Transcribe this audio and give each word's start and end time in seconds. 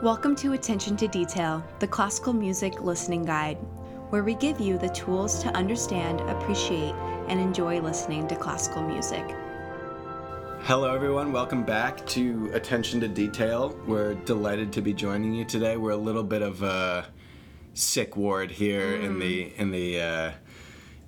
Welcome 0.00 0.36
to 0.36 0.52
Attention 0.52 0.96
to 0.98 1.08
Detail, 1.08 1.60
the 1.80 1.88
classical 1.88 2.32
music 2.32 2.80
listening 2.80 3.24
guide, 3.24 3.56
where 4.10 4.22
we 4.22 4.34
give 4.34 4.60
you 4.60 4.78
the 4.78 4.90
tools 4.90 5.42
to 5.42 5.48
understand, 5.56 6.20
appreciate, 6.20 6.94
and 7.26 7.40
enjoy 7.40 7.80
listening 7.80 8.28
to 8.28 8.36
classical 8.36 8.80
music. 8.80 9.24
Hello, 10.60 10.94
everyone. 10.94 11.32
Welcome 11.32 11.64
back 11.64 12.06
to 12.06 12.48
Attention 12.54 13.00
to 13.00 13.08
Detail. 13.08 13.76
We're 13.88 14.14
delighted 14.14 14.72
to 14.74 14.82
be 14.82 14.92
joining 14.92 15.34
you 15.34 15.44
today. 15.44 15.76
We're 15.76 15.90
a 15.90 15.96
little 15.96 16.22
bit 16.22 16.42
of 16.42 16.62
a 16.62 17.08
sick 17.74 18.16
ward 18.16 18.52
here 18.52 18.94
in 18.94 19.18
the 19.18 19.52
in 19.56 19.72
the 19.72 20.00
uh, 20.00 20.30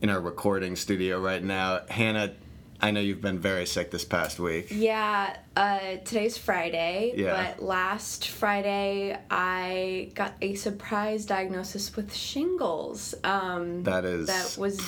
in 0.01 0.11
our 0.11 0.21
recording 0.21 0.75
studio 0.75 1.21
right 1.21 1.45
now. 1.45 1.83
Hannah, 1.89 2.35
I 2.81 2.91
know 2.91 2.99
you've 2.99 3.21
been 3.21 3.39
very 3.39 3.67
sick 3.67 3.93
this 3.93 4.05
past 4.05 4.41
week. 4.41 4.67
Yeah, 4.73 5.37
uh, 5.57 5.97
today's 6.05 6.39
Friday, 6.39 7.13
Yeah. 7.17 7.53
but 7.55 7.63
last 7.63 8.29
Friday 8.29 9.19
I 9.31 10.11
got 10.15 10.35
a 10.41 10.55
surprise 10.55 11.27
diagnosis 11.27 11.97
with 11.97 12.15
shingles. 12.15 13.15
Um, 13.25 13.83
That 13.83 14.05
is 14.05 14.27
that 14.29 14.57
was 14.61 14.81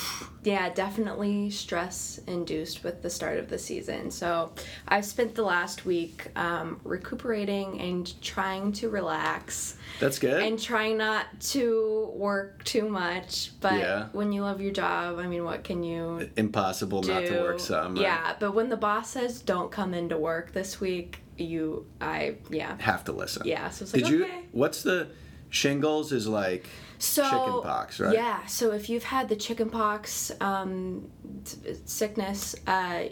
yeah 0.45 0.69
definitely 0.70 1.51
stress 1.51 2.19
induced 2.27 2.83
with 2.83 3.01
the 3.03 3.09
start 3.11 3.39
of 3.39 3.48
the 3.48 3.59
season 3.59 4.11
so 4.11 4.53
i've 4.89 5.05
spent 5.05 5.37
the 5.37 5.43
last 5.43 5.84
week 5.87 6.27
um, 6.34 6.81
recuperating 6.83 7.81
and 7.81 8.20
trying 8.20 8.73
to 8.73 8.89
relax 8.89 9.77
that's 10.01 10.19
good. 10.19 10.42
and 10.42 10.61
trying 10.61 10.97
not 10.98 11.27
to 11.41 12.11
work 12.15 12.65
too 12.65 12.89
much 12.89 13.53
but 13.61 13.75
Yeah. 13.79 14.09
when 14.12 14.33
you 14.33 14.42
love 14.42 14.61
your 14.61 14.73
job 14.73 15.19
i 15.20 15.27
mean 15.29 15.45
what 15.45 15.62
can 15.62 15.84
you 15.84 16.29
Impossible 16.37 17.03
not 17.05 17.25
to 17.27 17.41
work 17.41 17.61
some. 17.61 17.95
right? 17.95 18.03
yeah 18.03 18.34
but 18.41 18.53
when 18.53 18.69
the 18.69 18.77
boss 18.77 19.11
says 19.11 19.41
don't 19.42 19.70
come 19.70 19.95
into 19.95 20.19
work 20.19 20.52
this 20.53 20.81
week 20.81 21.20
you 21.39 21.86
i 22.00 22.36
yeah 22.50 22.77
Have 22.81 23.05
to 23.05 23.12
listen. 23.12 23.47
yeah 23.47 23.70
so 23.70 23.84
it's 23.84 23.95
like, 23.95 24.05
Did 24.05 24.20
like 24.20 24.31
you? 24.31 24.42
What's 24.53 24.83
the 24.83 25.08
shingles? 25.50 26.12
Is 26.12 26.27
like 26.28 26.67
so 26.98 27.22
chicken 27.25 27.62
pox, 27.62 27.98
right? 28.00 28.14
Yeah. 28.14 28.47
So 28.47 28.73
if 28.73 28.89
you've 28.89 29.03
had 29.03 29.28
the 29.28 29.36
chickenpox 29.36 30.30
um, 30.41 31.11
t- 31.45 31.75
sickness, 31.84 32.55
uh, 32.67 33.05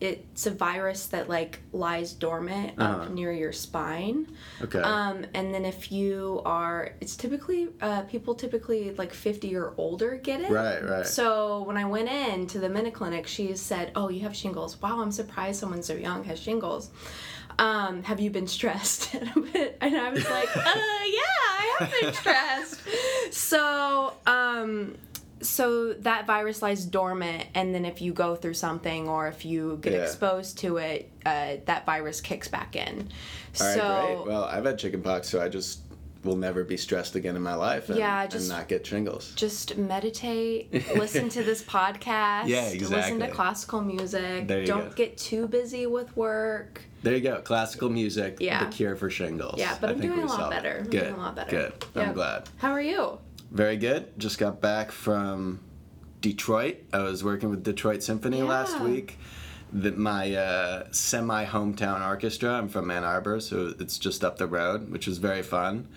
it's 0.00 0.46
a 0.46 0.50
virus 0.52 1.06
that 1.06 1.28
like 1.28 1.58
lies 1.72 2.12
dormant 2.12 2.74
Uh-huh. 2.78 3.02
up 3.04 3.10
near 3.10 3.32
your 3.32 3.52
spine. 3.52 4.28
Okay. 4.62 4.80
Um, 4.80 5.26
and 5.34 5.52
then 5.52 5.64
if 5.64 5.90
you 5.90 6.40
are, 6.44 6.92
it's 7.00 7.16
typically 7.16 7.68
uh, 7.80 8.02
people 8.02 8.34
typically 8.34 8.92
like 8.94 9.12
fifty 9.12 9.56
or 9.56 9.74
older 9.76 10.16
get 10.16 10.40
it. 10.40 10.50
Right, 10.50 10.82
right. 10.84 11.06
So 11.06 11.62
when 11.64 11.76
I 11.76 11.84
went 11.84 12.08
in 12.08 12.46
to 12.48 12.58
the 12.60 12.68
minute 12.68 12.94
clinic, 12.94 13.26
she 13.26 13.56
said, 13.56 13.90
"Oh, 13.96 14.08
you 14.08 14.20
have 14.20 14.36
shingles. 14.36 14.80
Wow, 14.80 15.00
I'm 15.00 15.10
surprised 15.12 15.58
someone 15.60 15.82
so 15.82 15.94
young 15.94 16.24
has 16.24 16.38
shingles. 16.38 16.90
Um, 17.58 18.04
have 18.04 18.20
you 18.20 18.30
been 18.30 18.46
stressed?" 18.46 19.14
and 19.14 19.28
I 19.96 20.10
was 20.10 20.30
like, 20.30 20.56
"Uh, 20.56 20.62
yeah, 21.20 21.40
I 21.60 21.76
have 21.80 21.92
been 22.00 22.14
stressed." 22.14 22.80
So, 23.32 24.14
um, 24.26 24.94
so 25.40 25.92
that 25.94 26.26
virus 26.26 26.62
lies 26.62 26.84
dormant, 26.84 27.46
and 27.54 27.74
then 27.74 27.84
if 27.84 28.00
you 28.02 28.12
go 28.12 28.34
through 28.36 28.54
something 28.54 29.08
or 29.08 29.28
if 29.28 29.44
you 29.44 29.78
get 29.82 29.92
Yeah. 29.92 29.98
exposed 30.00 30.58
to 30.58 30.76
it, 30.78 31.10
uh, 31.26 31.56
that 31.66 31.84
virus 31.86 32.20
kicks 32.20 32.48
back 32.48 32.74
in. 32.76 33.08
All 33.60 33.66
right, 33.66 33.74
so. 33.76 34.22
great. 34.24 34.32
Well, 34.34 34.44
I've 34.44 34.64
had 34.64 34.78
chickenpox 34.78 35.28
so 35.28 35.40
I 35.40 35.48
just 35.48 35.80
will 36.24 36.36
never 36.36 36.64
be 36.64 36.76
stressed 36.76 37.14
again 37.14 37.36
in 37.36 37.42
my 37.42 37.54
life 37.54 37.88
and, 37.88 37.98
Yeah, 37.98 38.22
and 38.22 38.30
just- 38.30 38.48
not 38.48 38.66
get 38.68 38.84
shingles. 38.84 39.32
just 39.36 39.76
meditate, 39.78 40.72
listen 40.96 41.28
to 41.30 41.42
this 41.44 41.62
podcast, 41.62 42.48
Yeah, 42.48 42.66
exactly. 42.68 42.96
listen 42.96 43.20
to 43.20 43.28
classical 43.28 43.80
music. 43.80 44.48
There 44.48 44.60
you 44.60 44.66
Don't 44.66 44.88
go. 44.90 44.94
get 44.96 45.16
too 45.16 45.46
busy 45.46 45.86
with 45.86 46.14
work. 46.16 46.82
There 47.04 47.14
you 47.14 47.20
go. 47.20 47.40
Classical 47.42 47.88
music, 47.88 48.38
Yeah. 48.40 48.64
the 48.64 48.70
cure 48.72 48.96
for 48.96 49.08
shingles. 49.08 49.54
Yeah, 49.60 49.76
but 49.80 49.90
I'm 49.90 50.00
doing 50.00 50.18
a 50.18 50.26
lot 50.26 50.50
better. 50.50 50.78
I'm 50.80 50.90
Good. 50.90 51.02
doing 51.04 51.14
a 51.14 51.18
lot 51.18 51.36
better. 51.36 51.50
Good. 51.50 51.72
I'm 51.94 52.12
glad. 52.12 52.48
How 52.56 52.72
are 52.72 52.80
you? 52.82 53.18
Very 53.50 53.76
good. 53.78 54.18
Just 54.18 54.38
got 54.38 54.60
back 54.60 54.92
from 54.92 55.60
Detroit. 56.20 56.84
I 56.92 56.98
was 56.98 57.24
working 57.24 57.48
with 57.48 57.64
Detroit 57.64 58.02
Symphony 58.02 58.42
last 58.42 58.78
week. 58.80 59.18
The, 59.72 59.92
my 59.92 60.34
uh, 60.34 60.88
semi 60.90 61.46
hometown 61.46 62.06
orchestra. 62.06 62.52
I'm 62.52 62.68
from 62.68 62.90
Ann 62.90 63.04
Arbor, 63.04 63.40
so 63.40 63.74
it's 63.80 63.98
just 63.98 64.22
up 64.22 64.36
the 64.36 64.46
road, 64.46 64.90
which 64.90 65.06
was 65.06 65.18
very 65.18 65.42
fun. 65.42 65.88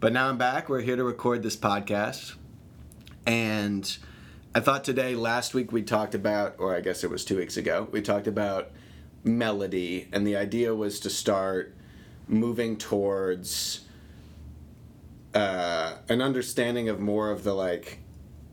But 0.00 0.12
now 0.12 0.28
I'm 0.28 0.38
back. 0.38 0.68
We're 0.68 0.80
here 0.80 0.96
to 0.96 1.04
record 1.04 1.42
this 1.44 1.56
podcast. 1.56 2.34
And 3.26 3.96
I 4.54 4.60
thought 4.60 4.82
today, 4.82 5.14
last 5.14 5.54
week 5.54 5.70
we 5.70 5.82
talked 5.82 6.14
about, 6.16 6.56
or 6.58 6.74
I 6.74 6.80
guess 6.80 7.04
it 7.04 7.10
was 7.10 7.24
two 7.24 7.36
weeks 7.36 7.56
ago, 7.56 7.88
we 7.92 8.02
talked 8.02 8.26
about 8.26 8.72
melody. 9.22 10.08
And 10.12 10.26
the 10.26 10.36
idea 10.36 10.74
was 10.74 10.98
to 11.00 11.10
start 11.10 11.76
moving 12.26 12.76
towards 12.76 13.82
uh, 15.34 15.94
an 16.08 16.22
understanding 16.22 16.88
of 16.88 17.00
more 17.00 17.30
of 17.30 17.44
the 17.44 17.54
like 17.54 17.98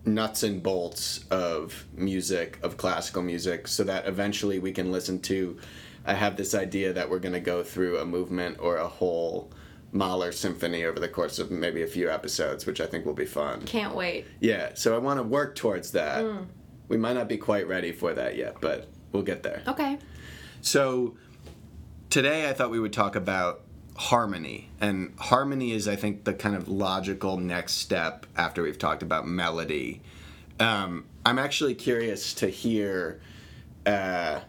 nuts 0.05 0.43
and 0.43 0.61
bolts 0.61 1.25
of 1.31 1.85
music, 1.95 2.59
of 2.61 2.77
classical 2.77 3.21
music, 3.21 3.67
so 3.67 3.83
that 3.83 4.07
eventually 4.07 4.59
we 4.59 4.71
can 4.71 4.91
listen 4.91 5.19
to. 5.19 5.57
I 6.05 6.13
have 6.13 6.37
this 6.37 6.53
idea 6.53 6.93
that 6.93 7.09
we're 7.09 7.19
going 7.19 7.33
to 7.33 7.39
go 7.39 7.63
through 7.63 7.97
a 7.97 8.05
movement 8.05 8.57
or 8.59 8.77
a 8.77 8.87
whole 8.87 9.51
Mahler 9.91 10.31
symphony 10.31 10.83
over 10.83 10.99
the 10.99 11.07
course 11.07 11.39
of 11.39 11.49
maybe 11.49 11.81
a 11.81 11.87
few 11.87 12.11
episodes, 12.11 12.65
which 12.65 12.81
I 12.81 12.85
think 12.85 13.05
will 13.05 13.13
be 13.13 13.25
fun. 13.25 13.61
Can't 13.61 13.95
wait. 13.95 14.25
Yeah, 14.39 14.71
so 14.75 14.93
I 14.93 14.99
want 14.99 15.19
to 15.19 15.23
work 15.23 15.55
towards 15.55 15.91
that. 15.93 16.23
We 16.87 16.97
might 16.97 17.13
not 17.13 17.27
be 17.27 17.37
quite 17.37 17.67
ready 17.67 17.91
for 17.91 18.13
that 18.13 18.35
yet, 18.35 18.57
but 18.61 18.87
we'll 19.11 19.23
get 19.23 19.41
there. 19.41 19.63
Okay. 19.67 19.97
So 20.61 21.15
today 22.09 22.49
I 22.49 22.53
thought 22.53 22.69
we 22.69 22.79
would 22.79 22.93
talk 22.93 23.15
about 23.15 23.61
harmony. 23.95 24.69
And 24.81 25.13
harmony 25.17 25.71
is, 25.71 25.87
I 25.87 25.95
think, 25.95 26.23
the 26.25 26.33
kind 26.33 26.55
of 26.55 26.67
logical 26.67 27.37
next 27.37 27.73
step 27.73 28.25
after 28.35 28.61
we've 28.63 28.77
talked 28.77 29.03
about 29.03 29.27
melody. 29.27 30.01
Um, 30.59 31.05
I'm 31.25 31.39
actually 31.39 31.75
curious 31.75 32.33
to 32.35 32.47
hear. 32.47 33.19
Uh, 33.85 34.41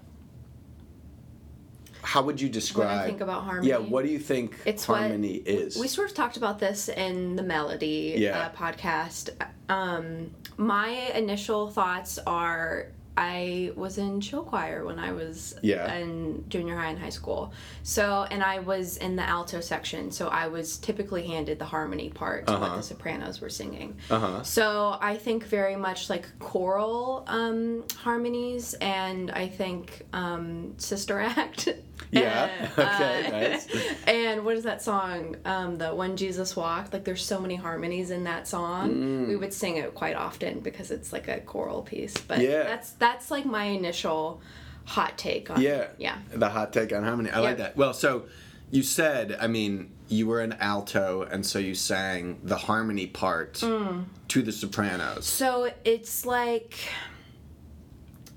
how 2.02 2.22
would 2.22 2.40
you 2.40 2.48
describe? 2.48 3.06
think 3.06 3.20
about 3.20 3.42
harmony? 3.44 3.68
Yeah, 3.68 3.78
what 3.78 4.04
do 4.04 4.10
you 4.10 4.20
think 4.20 4.56
It's 4.64 4.84
harmony 4.84 5.38
what, 5.40 5.48
is? 5.48 5.76
We 5.76 5.88
sort 5.88 6.08
of 6.08 6.16
talked 6.16 6.36
about 6.36 6.60
this 6.60 6.88
in 6.88 7.34
the 7.34 7.42
Melody 7.42 8.14
Yeah. 8.16 8.38
uh, 8.38 8.50
podcast. 8.52 9.30
Um, 9.68 10.30
my 10.56 10.88
initial 11.14 11.68
thoughts 11.70 12.18
are 12.24 12.86
I 13.16 13.72
was 13.76 13.98
in 13.98 14.20
show 14.20 14.42
choir 14.42 14.84
when 14.84 14.98
I 14.98 15.12
was 15.12 15.54
Yeah. 15.62 15.92
in 15.94 16.44
junior 16.48 16.76
high 16.76 16.88
and 16.90 16.98
high 16.98 17.10
school. 17.10 17.52
So, 17.82 18.26
and 18.30 18.42
I 18.42 18.58
was 18.58 18.96
in 18.98 19.16
the 19.16 19.22
alto 19.22 19.60
section. 19.60 20.10
So 20.10 20.28
I 20.28 20.48
was 20.48 20.76
typically 20.78 21.26
handed 21.26 21.58
the 21.58 21.64
harmony 21.64 22.10
part 22.10 22.46
to 22.46 22.52
what 22.54 22.62
Uh-huh. 22.62 22.76
the 22.76 22.82
sopranos 22.82 23.40
were 23.40 23.48
singing. 23.50 23.96
Uh-huh. 24.10 24.42
So 24.42 24.98
I 25.00 25.16
think 25.16 25.44
very 25.44 25.76
much 25.76 26.10
like 26.10 26.26
choral 26.38 27.24
um, 27.26 27.84
harmonies, 27.96 28.74
and 28.80 29.30
I 29.30 29.48
think 29.48 30.02
um, 30.12 30.74
Sister 30.78 31.20
Act. 31.20 31.68
Yeah. 32.10 32.50
Uh, 32.76 32.82
Okay, 32.82 33.28
nice. 33.30 33.68
And 34.06 34.44
what 34.44 34.56
is 34.56 34.64
that 34.64 34.82
song? 34.82 35.36
Um, 35.44 35.76
the 35.78 35.94
When 35.94 36.16
Jesus 36.16 36.54
Walked. 36.56 36.92
Like 36.92 37.04
there's 37.04 37.24
so 37.24 37.40
many 37.40 37.54
harmonies 37.56 38.10
in 38.10 38.24
that 38.24 38.46
song. 38.46 38.94
Mm. 38.94 39.28
We 39.28 39.36
would 39.36 39.52
sing 39.52 39.76
it 39.78 39.94
quite 39.94 40.14
often 40.16 40.60
because 40.60 40.90
it's 40.90 41.12
like 41.12 41.28
a 41.28 41.40
choral 41.40 41.82
piece. 41.82 42.16
But 42.16 42.40
Yeah. 42.40 42.62
that's 42.64 42.90
that's 42.92 43.30
like 43.30 43.44
my 43.46 43.64
initial 43.64 44.40
hot 44.84 45.16
take 45.18 45.50
on. 45.50 45.60
Yeah. 45.60 45.88
Yeah. 45.98 46.18
The 46.32 46.48
hot 46.48 46.72
take 46.72 46.92
on 46.92 47.02
harmony. 47.02 47.30
I 47.30 47.40
like 47.40 47.58
that. 47.58 47.76
Well, 47.76 47.92
so 47.94 48.26
you 48.70 48.82
said, 48.82 49.36
I 49.40 49.46
mean, 49.46 49.90
you 50.08 50.26
were 50.26 50.40
an 50.40 50.52
alto, 50.60 51.22
and 51.22 51.44
so 51.46 51.58
you 51.58 51.74
sang 51.74 52.38
the 52.44 52.56
harmony 52.56 53.06
part 53.06 53.54
Mm. 53.54 54.04
to 54.28 54.42
the 54.42 54.52
sopranos. 54.52 55.24
So 55.26 55.70
it's 55.84 56.24
like 56.26 56.74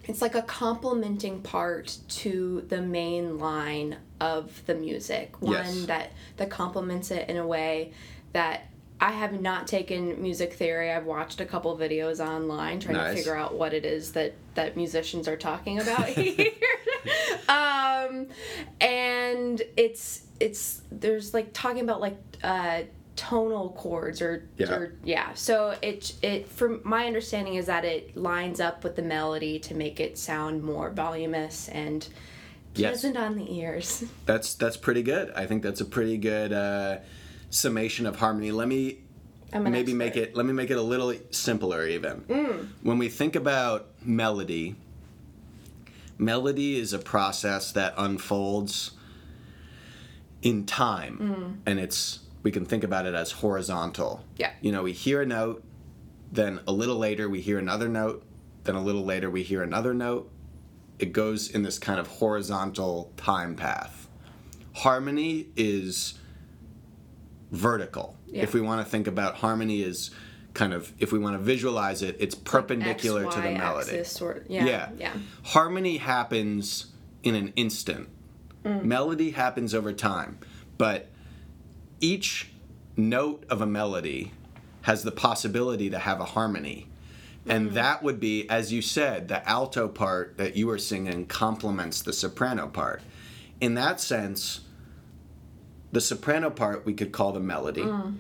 it's 0.09 0.23
like 0.23 0.33
a 0.33 0.41
complementing 0.41 1.39
part 1.41 1.95
to 2.09 2.65
the 2.67 2.81
main 2.81 3.37
line 3.37 3.95
of 4.19 4.65
the 4.65 4.73
music. 4.73 5.39
One 5.39 5.53
Yes. 5.53 5.85
that 5.85 6.11
that 6.37 6.49
complements 6.49 7.11
it 7.11 7.29
in 7.29 7.37
a 7.37 7.45
way 7.45 7.93
that 8.33 8.65
I 8.99 9.11
have 9.11 9.39
not 9.39 9.67
taken 9.67 10.19
music 10.21 10.53
theory. 10.53 10.91
I've 10.91 11.05
watched 11.05 11.39
a 11.39 11.45
couple 11.45 11.77
videos 11.77 12.19
online 12.19 12.79
trying 12.79 12.97
Nice. 12.97 13.11
to 13.11 13.17
figure 13.17 13.35
out 13.35 13.53
what 13.53 13.73
it 13.73 13.85
is 13.85 14.11
that 14.13 14.33
that 14.55 14.75
musicians 14.75 15.27
are 15.27 15.37
talking 15.37 15.79
about 15.79 16.07
here. 16.07 16.51
um, 17.47 18.27
and 18.81 19.61
it's 19.77 20.23
it's 20.39 20.81
there's 20.91 21.35
like 21.35 21.51
talking 21.53 21.81
about 21.83 22.01
like 22.01 22.17
uh, 22.43 22.81
tonal 23.19 23.71
chords 23.71 24.21
or 24.21 24.47
Yeah. 24.57 24.71
or 24.73 24.93
yeah. 25.03 25.33
So 25.33 25.75
it 25.81 26.13
it 26.21 26.47
from 26.47 26.79
my 26.83 27.05
understanding 27.05 27.55
is 27.55 27.65
that 27.65 27.83
it 27.83 28.15
lines 28.15 28.59
up 28.61 28.83
with 28.83 28.95
the 28.95 29.01
melody 29.01 29.59
to 29.59 29.75
make 29.75 29.99
it 29.99 30.17
sound 30.17 30.63
more 30.63 30.89
voluminous 30.89 31.67
and 31.69 32.07
Yes. 32.75 32.91
pleasant 33.01 33.17
on 33.17 33.35
the 33.35 33.53
ears. 33.59 34.05
That's 34.25 34.53
that's 34.53 34.77
pretty 34.77 35.03
good. 35.03 35.31
I 35.35 35.45
think 35.47 35.63
that's 35.63 35.81
a 35.81 35.85
pretty 35.85 36.17
good 36.17 36.53
uh, 36.53 36.99
summation 37.49 38.05
of 38.05 38.15
harmony. 38.15 38.51
Let 38.51 38.67
me 38.69 38.99
maybe 39.53 39.93
make 39.93 40.15
it 40.15 40.35
let 40.35 40.45
me 40.45 40.53
make 40.53 40.69
it 40.69 40.77
a 40.77 40.81
little 40.81 41.13
simpler 41.31 41.85
even. 41.87 42.69
When 42.83 42.97
we 42.99 43.09
think 43.09 43.35
about 43.35 43.87
melody, 44.01 44.75
melody 46.17 46.79
is 46.79 46.93
a 46.93 46.99
process 46.99 47.71
that 47.73 47.93
unfolds 47.97 48.91
in 50.41 50.65
time 50.65 51.59
and 51.65 51.79
it's 51.79 52.19
we 52.43 52.51
can 52.51 52.65
think 52.65 52.83
about 52.83 53.05
it 53.05 53.13
as 53.13 53.31
horizontal. 53.31 54.23
Yeah. 54.37 54.51
You 54.61 54.71
know, 54.71 54.83
we 54.83 54.93
hear 54.93 55.21
a 55.21 55.25
note, 55.25 55.63
then 56.31 56.59
a 56.67 56.71
little 56.71 56.97
later 56.97 57.27
we 57.29 57.41
hear 57.41 57.57
another 57.57 57.87
note, 57.89 58.23
then 58.63 58.75
a 58.75 58.81
little 58.81 59.03
later 59.03 59.29
we 59.29 59.43
hear 59.43 59.63
another 59.63 59.93
note. 59.93 60.31
It 60.99 61.13
goes 61.13 61.49
in 61.49 61.63
this 61.63 61.79
kind 61.79 61.99
of 61.99 62.07
horizontal 62.07 63.11
time 63.17 63.55
path. 63.55 64.07
Harmony 64.73 65.47
is 65.55 66.19
vertical. 67.51 68.17
Yeah. 68.27 68.43
If 68.43 68.53
we 68.53 68.61
want 68.61 68.85
to 68.85 68.89
think 68.89 69.07
about 69.07 69.35
harmony 69.35 69.83
as 69.83 70.11
kind 70.53 70.73
of 70.73 70.93
if 70.99 71.11
we 71.11 71.19
want 71.19 71.35
to 71.35 71.39
visualize 71.39 72.01
it, 72.01 72.17
it's 72.19 72.35
perpendicular 72.35 73.25
X, 73.25 73.35
to 73.35 73.41
the 73.41 73.51
melody. 73.51 73.91
axis 73.91 74.11
sort 74.11 74.45
yeah. 74.49 74.65
Yeah. 74.65 74.89
Yeah. 74.97 75.13
Harmony 75.43 75.97
happens 75.97 76.87
in 77.23 77.35
an 77.35 77.53
instant. 77.55 78.09
Melody 78.63 79.31
happens 79.31 79.73
over 79.73 79.93
time. 79.93 80.37
But 80.77 81.09
each 81.99 82.49
note 82.95 83.45
of 83.49 83.61
a 83.61 83.65
melody 83.65 84.31
has 84.81 85.03
the 85.03 85.11
possibility 85.11 85.89
to 85.89 85.99
have 85.99 86.19
a 86.19 86.25
harmony. 86.25 86.87
And 87.47 87.67
mm-hmm. 87.67 87.75
that 87.75 88.03
would 88.03 88.19
be, 88.19 88.49
as 88.49 88.71
you 88.71 88.81
said, 88.81 89.27
the 89.27 89.47
alto 89.47 89.87
part 89.87 90.37
that 90.37 90.55
you 90.55 90.67
were 90.67 90.77
singing 90.77 91.25
complements 91.25 92.01
the 92.01 92.13
soprano 92.13 92.67
part. 92.67 93.01
In 93.61 93.75
that 93.75 93.99
sense, 93.99 94.61
the 95.91 96.01
soprano 96.01 96.49
part 96.49 96.85
we 96.85 96.93
could 96.93 97.11
call 97.11 97.31
the 97.31 97.39
melody. 97.39 97.81
Mm. 97.81 98.17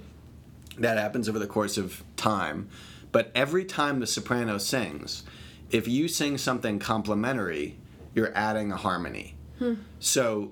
That 0.77 0.97
happens 0.97 1.27
over 1.27 1.39
the 1.39 1.47
course 1.47 1.77
of 1.77 2.03
time. 2.15 2.69
But 3.11 3.31
every 3.35 3.65
time 3.65 3.99
the 3.99 4.07
soprano 4.07 4.57
sings, 4.57 5.23
if 5.71 5.87
you 5.87 6.07
sing 6.07 6.37
something 6.37 6.79
complementary, 6.79 7.77
you're 8.15 8.35
adding 8.35 8.71
a 8.71 8.77
harmony. 8.77 9.35
Hmm. 9.57 9.75
So, 9.99 10.51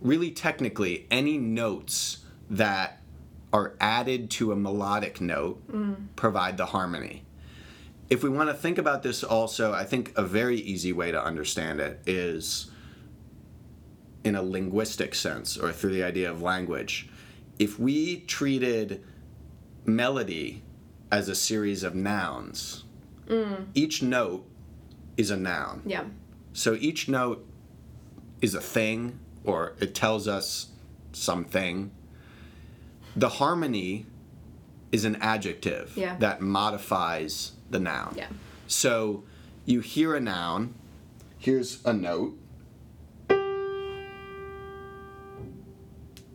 really 0.00 0.30
technically, 0.30 1.06
any 1.10 1.36
notes 1.38 2.18
that 2.50 3.00
are 3.52 3.74
added 3.80 4.30
to 4.30 4.52
a 4.52 4.56
melodic 4.56 5.20
note 5.20 5.66
mm. 5.70 5.96
provide 6.16 6.56
the 6.56 6.66
harmony. 6.66 7.24
If 8.08 8.22
we 8.22 8.28
want 8.28 8.50
to 8.50 8.54
think 8.54 8.78
about 8.78 9.02
this 9.02 9.24
also, 9.24 9.72
I 9.72 9.84
think 9.84 10.12
a 10.16 10.22
very 10.22 10.58
easy 10.58 10.92
way 10.92 11.10
to 11.10 11.22
understand 11.22 11.80
it 11.80 12.00
is 12.06 12.70
in 14.22 14.34
a 14.34 14.42
linguistic 14.42 15.14
sense 15.14 15.56
or 15.56 15.72
through 15.72 15.92
the 15.92 16.02
idea 16.02 16.30
of 16.30 16.42
language. 16.42 17.08
If 17.58 17.78
we 17.78 18.20
treated 18.20 19.02
melody 19.84 20.62
as 21.10 21.28
a 21.28 21.34
series 21.34 21.82
of 21.82 21.94
nouns, 21.94 22.84
mm. 23.26 23.66
each 23.74 24.02
note 24.02 24.46
is 25.16 25.30
a 25.30 25.36
noun. 25.36 25.82
Yeah. 25.86 26.04
So 26.52 26.74
each 26.74 27.08
note 27.08 27.46
is 28.40 28.54
a 28.54 28.60
thing 28.60 29.18
or 29.44 29.74
it 29.80 29.94
tells 29.94 30.28
us 30.28 30.68
something. 31.12 31.90
The 33.16 33.28
harmony 33.30 34.06
is 34.92 35.04
an 35.04 35.16
adjective 35.16 35.96
Yeah. 35.96 36.16
that 36.18 36.40
modifies 36.40 37.52
the 37.70 37.80
noun. 37.80 38.14
Yeah. 38.16 38.28
So 38.66 39.24
you 39.64 39.80
hear 39.80 40.14
a 40.14 40.20
noun, 40.20 40.74
here's 41.38 41.84
a 41.84 41.92
note. 41.92 42.38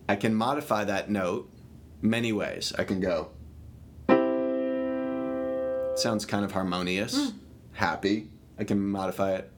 I 0.09 0.15
can 0.15 0.33
modify 0.35 0.83
that 0.85 1.09
note 1.09 1.49
many 2.01 2.33
ways. 2.33 2.73
I 2.77 2.83
can 2.83 2.99
go. 2.99 3.29
Sounds 5.95 6.25
kind 6.25 6.43
of 6.43 6.51
harmonious, 6.51 7.15
mm. 7.15 7.33
happy. 7.73 8.29
I 8.57 8.63
can 8.63 8.79
modify 8.89 9.35
it. 9.35 9.51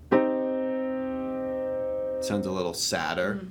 Sounds 2.23 2.45
a 2.45 2.51
little 2.51 2.73
sadder. 2.73 3.41
Mm. 3.41 3.49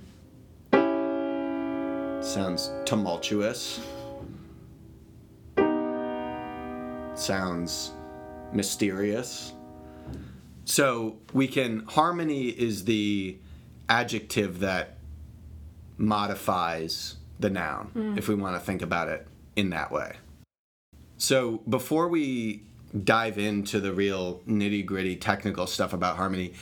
Sounds 2.23 2.71
tumultuous. 2.85 3.81
Sounds 7.17 7.91
mysterious. 8.53 9.53
So 10.65 11.19
we 11.33 11.49
can, 11.49 11.81
harmony 11.81 12.49
is 12.49 12.85
the 12.85 13.37
adjective 13.89 14.61
that 14.61 14.99
modifies 15.99 17.17
the 17.41 17.51
noun, 17.51 17.91
mm. 17.95 18.17
if 18.17 18.29
we 18.29 18.37
want 18.37 18.55
to 18.55 18.61
think 18.61 18.83
about 18.83 19.09
it 19.09 19.27
in 19.57 19.71
that 19.71 19.91
way. 19.91 20.15
So 21.19 21.61
before 21.69 22.07
we 22.07 22.63
dive 23.05 23.37
into 23.37 23.81
the 23.81 23.93
real 23.93 24.41
nitty 24.47 24.87
gritty 24.87 25.17
technical 25.17 25.67
stuff 25.67 25.93
about 25.93 26.17
harmony, 26.17 26.55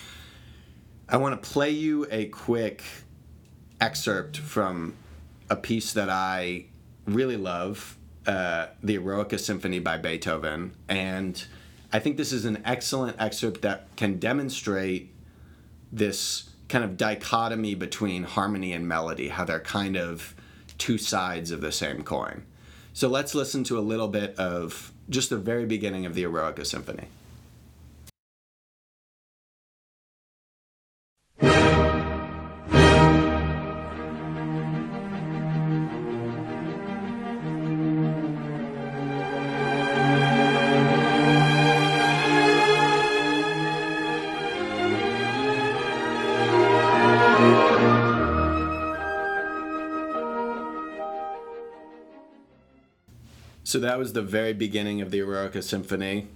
I 1.06 1.18
want 1.18 1.40
to 1.40 1.50
play 1.50 1.70
you 1.70 2.06
a 2.10 2.26
quick 2.26 2.82
excerpt 3.80 4.38
from 4.38 4.94
a 5.50 5.56
piece 5.56 5.93
that 5.93 6.08
I 6.08 6.67
really 7.06 7.37
love, 7.37 7.99
uh, 8.26 8.69
the 8.82 8.97
Eroica 8.97 9.38
Symphony 9.38 9.81
by 9.81 9.99
Beethoven. 9.99 10.75
And 10.88 11.44
I 11.93 11.99
think 11.99 12.17
this 12.17 12.32
is 12.32 12.44
an 12.44 12.62
excellent 12.64 13.17
excerpt 13.19 13.62
that 13.62 13.94
can 13.97 14.19
demonstrate 14.19 15.12
this 15.93 16.50
kind 16.69 16.85
of 16.85 16.97
dichotomy 16.97 17.75
between 17.75 18.23
harmony 18.23 18.73
and 18.73 18.87
melody, 18.87 19.29
how 19.29 19.44
they're 19.44 19.58
kind 19.58 19.97
of 19.97 20.35
two 20.79 20.97
sides 20.97 21.50
of 21.50 21.61
the 21.61 21.73
same 21.73 22.03
coin. 22.03 22.44
So 22.93 23.08
let's 23.08 23.35
listen 23.35 23.64
to 23.64 23.79
a 23.79 23.81
little 23.81 24.08
bit 24.08 24.37
of 24.37 24.93
just 25.08 25.31
the 25.31 25.37
very 25.37 25.67
beginning 25.67 26.06
of 26.06 26.14
the 26.14 26.23
Eroica 26.23 26.64
Symphony. 26.64 27.08
So 53.70 53.78
that 53.78 54.00
was 54.00 54.14
the 54.14 54.22
very 54.22 54.52
beginning 54.52 55.00
of 55.00 55.12
the 55.12 55.20
Eroica 55.20 55.62
Symphony. 55.62 56.26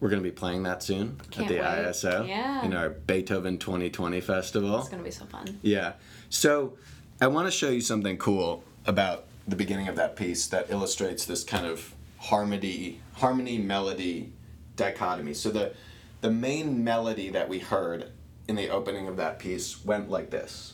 We're 0.00 0.08
going 0.08 0.22
to 0.22 0.26
be 0.26 0.34
playing 0.34 0.62
that 0.62 0.82
soon 0.82 1.20
Can't 1.30 1.44
at 1.44 1.48
the 1.50 1.56
wait. 1.56 1.90
ISO 1.90 2.26
Yeah. 2.26 2.64
in 2.64 2.72
our 2.72 2.88
Beethoven 2.88 3.58
2020 3.58 4.22
festival. 4.22 4.78
It's 4.80 4.88
gonna 4.88 5.02
be 5.02 5.10
so 5.10 5.26
fun. 5.26 5.58
Yeah. 5.60 5.92
So 6.30 6.78
I 7.20 7.26
want 7.26 7.46
to 7.46 7.50
show 7.50 7.68
you 7.68 7.82
something 7.82 8.16
cool 8.16 8.64
about 8.86 9.26
the 9.46 9.54
beginning 9.54 9.88
of 9.88 9.96
that 9.96 10.16
piece 10.16 10.46
that 10.46 10.70
illustrates 10.70 11.26
this 11.26 11.44
kind 11.44 11.66
of 11.66 11.92
harmony, 12.16 13.02
harmony 13.16 13.58
melody 13.58 14.32
dichotomy. 14.76 15.34
So 15.34 15.50
the 15.50 15.74
the 16.22 16.30
main 16.30 16.82
melody 16.82 17.28
that 17.28 17.50
we 17.50 17.58
heard 17.58 18.12
in 18.48 18.56
the 18.56 18.70
opening 18.70 19.08
of 19.08 19.18
that 19.18 19.38
piece 19.38 19.84
went 19.84 20.08
like 20.08 20.30
this. 20.30 20.72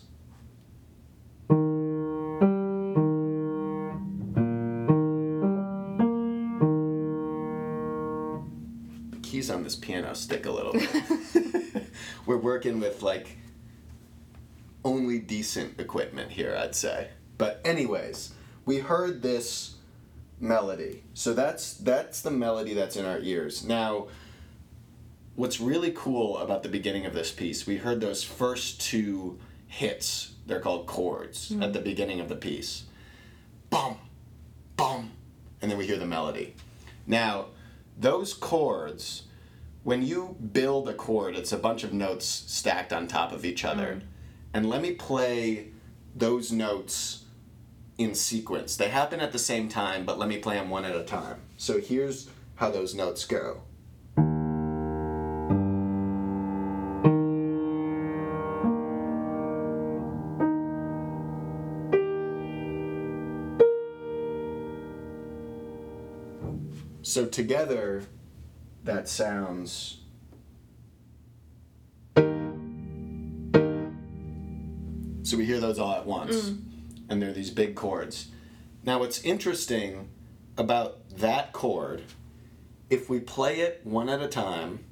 On 10.08 10.14
this 10.14 10.26
piano 10.26 10.42
stick 10.42 10.46
a 10.46 10.50
little 10.50 10.72
bit. 10.72 11.84
We're 12.26 12.38
working 12.38 12.80
with 12.80 13.02
like 13.02 13.38
only 14.84 15.18
decent 15.18 15.78
equipment 15.80 16.32
here, 16.32 16.56
I'd 16.58 16.74
say. 16.74 17.08
But 17.36 17.60
anyways, 17.64 18.32
we 18.64 18.78
heard 18.78 19.22
this 19.22 19.76
melody. 20.40 21.02
So 21.14 21.34
that's 21.34 21.74
that's 21.74 22.20
the 22.20 22.30
melody 22.30 22.74
that's 22.74 22.96
in 22.96 23.04
our 23.04 23.18
ears. 23.18 23.64
Now, 23.64 24.08
what's 25.34 25.60
really 25.60 25.92
cool 25.92 26.38
about 26.38 26.62
the 26.62 26.68
beginning 26.68 27.06
of 27.06 27.14
this 27.14 27.30
piece, 27.30 27.66
we 27.66 27.76
heard 27.76 28.00
those 28.00 28.24
first 28.24 28.80
two 28.80 29.38
hits. 29.66 30.32
They're 30.46 30.60
called 30.60 30.86
chords 30.86 31.50
hmm. 31.50 31.62
at 31.62 31.72
the 31.72 31.80
beginning 31.80 32.20
of 32.20 32.28
the 32.28 32.36
piece. 32.36 32.84
Boom, 33.70 33.98
boom, 34.76 35.10
and 35.60 35.70
then 35.70 35.76
we 35.76 35.86
hear 35.86 35.98
the 35.98 36.06
melody. 36.06 36.54
Now, 37.06 37.46
those 37.98 38.32
chords, 38.32 39.24
when 39.88 40.02
you 40.02 40.36
build 40.52 40.86
a 40.86 40.92
chord, 40.92 41.34
it's 41.34 41.50
a 41.50 41.56
bunch 41.56 41.82
of 41.82 41.94
notes 41.94 42.26
stacked 42.26 42.92
on 42.92 43.06
top 43.06 43.32
of 43.32 43.42
each 43.42 43.64
other. 43.64 43.94
Mm. 43.94 44.02
And 44.52 44.68
let 44.68 44.82
me 44.82 44.92
play 44.92 45.68
those 46.14 46.52
notes 46.52 47.24
in 47.96 48.14
sequence. 48.14 48.76
They 48.76 48.90
happen 48.90 49.18
at 49.20 49.32
the 49.32 49.38
same 49.38 49.70
time, 49.70 50.04
but 50.04 50.18
let 50.18 50.28
me 50.28 50.40
play 50.40 50.56
them 50.56 50.68
one 50.68 50.84
at 50.84 50.94
a 50.94 51.04
time. 51.04 51.40
So 51.56 51.80
here's 51.80 52.28
how 52.56 52.70
those 52.70 52.94
notes 52.94 53.24
go. 53.24 53.62
So 67.00 67.24
together, 67.24 68.02
that 68.88 69.06
sounds. 69.06 69.98
So 75.22 75.36
we 75.36 75.44
hear 75.44 75.60
those 75.60 75.78
all 75.78 75.92
at 75.92 76.06
once, 76.06 76.48
mm. 76.48 76.62
and 77.10 77.20
they're 77.20 77.34
these 77.34 77.50
big 77.50 77.74
chords. 77.74 78.28
Now, 78.82 79.00
what's 79.00 79.20
interesting 79.20 80.08
about 80.56 81.06
that 81.18 81.52
chord, 81.52 82.02
if 82.88 83.10
we 83.10 83.20
play 83.20 83.60
it 83.60 83.82
one 83.84 84.08
at 84.08 84.22
a 84.22 84.28
time, 84.28 84.86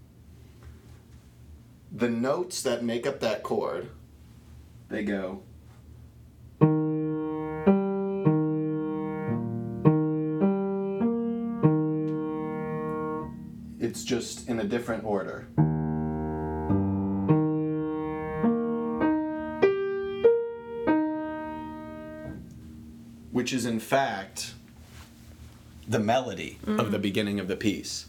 the 1.90 2.10
notes 2.10 2.62
that 2.64 2.84
make 2.84 3.06
up 3.06 3.20
that 3.20 3.42
chord, 3.42 3.88
they 4.90 5.04
go. 5.04 5.40
Just 14.26 14.48
in 14.48 14.58
a 14.58 14.64
different 14.64 15.04
order. 15.04 15.46
Which 23.30 23.52
is 23.52 23.66
in 23.66 23.78
fact 23.78 24.54
the 25.86 26.00
melody 26.00 26.58
of 26.66 26.76
the 26.76 26.82
mm-hmm. 26.82 27.00
beginning 27.00 27.38
of 27.38 27.46
the 27.46 27.54
piece. 27.54 28.06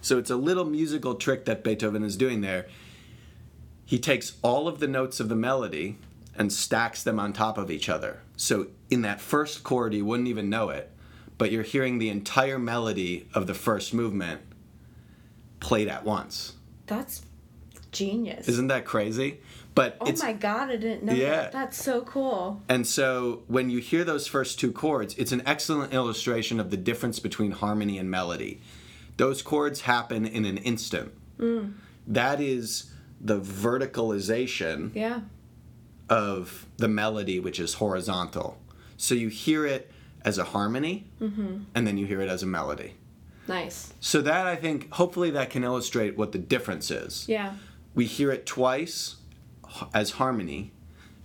So 0.00 0.16
it's 0.16 0.30
a 0.30 0.36
little 0.36 0.64
musical 0.64 1.16
trick 1.16 1.44
that 1.44 1.62
Beethoven 1.62 2.02
is 2.02 2.16
doing 2.16 2.40
there. 2.40 2.66
He 3.84 3.98
takes 3.98 4.38
all 4.40 4.68
of 4.68 4.80
the 4.80 4.88
notes 4.88 5.20
of 5.20 5.28
the 5.28 5.36
melody 5.36 5.98
and 6.34 6.50
stacks 6.50 7.02
them 7.02 7.20
on 7.20 7.34
top 7.34 7.58
of 7.58 7.70
each 7.70 7.90
other. 7.90 8.20
So 8.36 8.68
in 8.88 9.02
that 9.02 9.20
first 9.20 9.64
chord, 9.64 9.92
you 9.92 10.06
wouldn't 10.06 10.28
even 10.28 10.48
know 10.48 10.70
it, 10.70 10.90
but 11.36 11.52
you're 11.52 11.62
hearing 11.62 11.98
the 11.98 12.08
entire 12.08 12.58
melody 12.58 13.28
of 13.34 13.46
the 13.46 13.54
first 13.54 13.92
movement 13.92 14.40
played 15.60 15.88
at 15.88 16.04
once. 16.04 16.54
That's 16.86 17.22
genius. 17.92 18.48
Isn't 18.48 18.68
that 18.68 18.84
crazy? 18.84 19.40
But 19.74 19.96
oh 20.00 20.12
my 20.20 20.32
god, 20.32 20.70
I 20.70 20.76
didn't 20.76 21.04
know 21.04 21.12
Yeah. 21.12 21.30
that. 21.30 21.52
That's 21.52 21.82
so 21.82 22.00
cool. 22.02 22.62
and 22.68 22.86
so 22.86 23.42
when 23.46 23.70
you 23.70 23.78
hear 23.78 24.02
those 24.04 24.26
first 24.26 24.58
two 24.58 24.72
chords, 24.72 25.14
it's 25.16 25.30
an 25.32 25.42
excellent 25.46 25.92
illustration 25.94 26.58
of 26.58 26.70
the 26.70 26.76
difference 26.76 27.20
between 27.20 27.52
harmony 27.52 27.96
and 27.98 28.10
melody. 28.10 28.60
Those 29.18 29.40
chords 29.42 29.82
happen 29.82 30.26
in 30.26 30.44
an 30.44 30.58
instant. 30.58 31.12
Mm. 31.38 31.74
That 32.06 32.40
is 32.40 32.90
the 33.20 33.38
verticalization 33.40 34.94
Yeah. 34.94 35.20
of 36.08 36.66
the 36.76 36.88
melody, 36.88 37.38
which 37.40 37.60
is 37.60 37.74
horizontal. 37.74 38.58
So 38.96 39.14
you 39.14 39.28
hear 39.28 39.64
it 39.66 39.90
as 40.24 40.38
a 40.38 40.44
harmony, 40.44 41.06
mm-hmm. 41.20 41.58
and 41.74 41.86
then 41.86 41.96
you 41.98 42.06
hear 42.06 42.20
it 42.20 42.28
as 42.28 42.42
a 42.42 42.46
melody. 42.46 42.94
Nice. 43.48 43.92
So 44.00 44.20
that 44.22 44.46
I 44.46 44.56
think, 44.56 44.92
hopefully, 44.92 45.30
that 45.30 45.50
can 45.50 45.64
illustrate 45.64 46.16
what 46.16 46.32
the 46.32 46.38
difference 46.38 46.90
is. 46.90 47.28
Yeah. 47.28 47.54
We 47.94 48.04
hear 48.04 48.30
it 48.30 48.46
twice 48.46 49.16
as 49.94 50.12
harmony, 50.12 50.72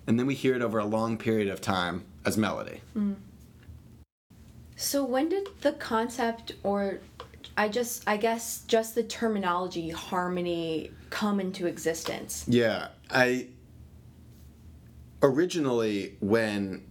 and 0.08 0.18
then 0.18 0.26
we 0.26 0.36
hear 0.36 0.56
it 0.56 0.62
over 0.62 0.80
a 0.80 0.86
long 0.86 1.18
period 1.18 1.48
of 1.48 1.62
time 1.62 2.06
as 2.26 2.38
melody. 2.38 2.82
Mm. 2.96 3.16
So 4.76 5.04
when 5.04 5.30
did 5.30 5.48
the 5.62 5.74
concept 5.74 6.54
or 6.64 7.00
I 7.56 7.70
just 7.70 8.04
I 8.08 8.18
guess 8.18 8.64
just 8.68 8.96
the 8.96 9.04
terminology 9.04 9.90
harmony 9.90 10.92
come 11.10 11.40
into 11.40 11.68
existence? 11.68 12.46
Yeah, 12.48 12.90
I 13.10 13.48
originally 15.22 16.18
when 16.20 16.84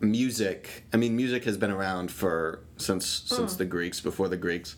music, 0.00 0.84
I 0.92 0.96
mean, 0.96 1.16
music 1.16 1.44
has 1.44 1.56
been 1.56 1.70
around 1.70 2.10
for 2.10 2.60
since 2.76 3.06
since 3.06 3.56
the 3.56 3.64
Greeks, 3.64 4.00
before 4.00 4.28
the 4.28 4.36
Greeks, 4.36 4.76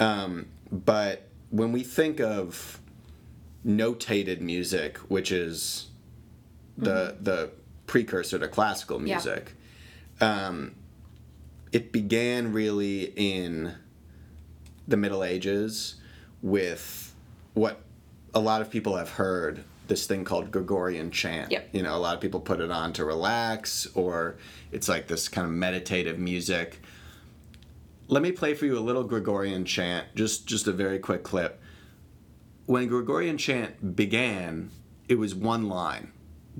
um, 0.00 0.46
but 0.70 1.28
when 1.50 1.72
we 1.72 1.82
think 1.82 2.20
of 2.20 2.80
notated 3.64 4.40
music, 4.40 4.98
which 5.08 5.30
is 5.32 5.88
the 6.76 7.16
the 7.20 7.50
precursor 7.86 8.38
to 8.38 8.48
classical 8.48 8.98
Yeah. 8.98 9.14
music, 9.16 9.54
um, 10.20 10.74
it 11.72 11.92
began 11.92 12.52
really 12.52 13.12
in 13.16 13.74
the 14.88 14.96
Middle 14.96 15.22
Ages 15.24 15.96
with 16.42 17.14
what 17.54 17.80
a 18.34 18.40
lot 18.40 18.60
of 18.60 18.70
people 18.70 18.96
have 18.96 19.10
heard 19.10 19.64
this 19.86 20.06
thing 20.06 20.24
called 20.24 20.50
Gregorian 20.50 21.10
chant. 21.10 21.50
Yep. 21.52 21.68
You 21.72 21.82
know, 21.82 21.94
a 21.96 21.98
lot 21.98 22.14
of 22.14 22.20
people 22.20 22.40
put 22.40 22.60
it 22.60 22.70
on 22.70 22.92
to 22.94 23.04
relax, 23.04 23.86
or 23.94 24.36
it's 24.72 24.88
like 24.88 25.08
this 25.08 25.28
kind 25.28 25.46
of 25.46 25.52
meditative 25.52 26.18
music. 26.18 26.80
Let 28.08 28.22
me 28.22 28.32
play 28.32 28.54
for 28.54 28.66
you 28.66 28.78
a 28.78 28.80
little 28.80 29.04
Gregorian 29.04 29.64
chant, 29.64 30.06
just 30.14 30.46
just 30.46 30.66
a 30.66 30.72
very 30.72 30.98
quick 30.98 31.22
clip. 31.22 31.60
When 32.66 32.88
Gregorian 32.88 33.36
chant 33.38 33.94
began, 33.94 34.70
it 35.08 35.16
was 35.16 35.34
one 35.34 35.68
line, 35.68 36.12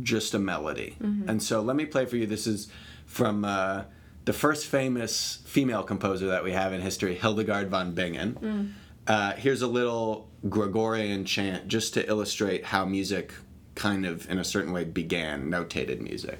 just 0.03 0.35
a 0.35 0.39
melody. 0.39 0.97
And 1.29 1.43
so 1.43 1.63
let 1.63 1.77
me 1.77 1.87
play 1.87 2.05
for 2.07 2.17
you. 2.17 2.27
This 2.27 2.47
is 2.47 2.69
from 3.07 3.45
uh, 3.45 3.85
the 4.27 4.33
first 4.33 4.67
famous 4.67 5.39
female 5.47 5.83
composer 5.83 6.27
that 6.29 6.45
we 6.45 6.53
have 6.53 6.73
in 6.73 6.81
history, 6.83 7.15
Hildegard 7.15 7.69
von 7.71 7.93
Bingen. 7.95 8.75
Uh, 9.07 9.33
here's 9.33 9.63
a 9.63 9.67
little 9.67 10.29
Gregorian 10.49 11.25
chant 11.25 11.69
just 11.69 11.95
to 11.95 12.09
illustrate 12.09 12.65
how 12.65 12.85
music 12.85 13.33
kind 13.75 14.07
of, 14.07 14.29
in 14.31 14.39
a 14.39 14.45
certain 14.45 14.73
way, 14.73 14.85
began, 14.85 15.51
notated 15.51 16.01
music. 16.01 16.39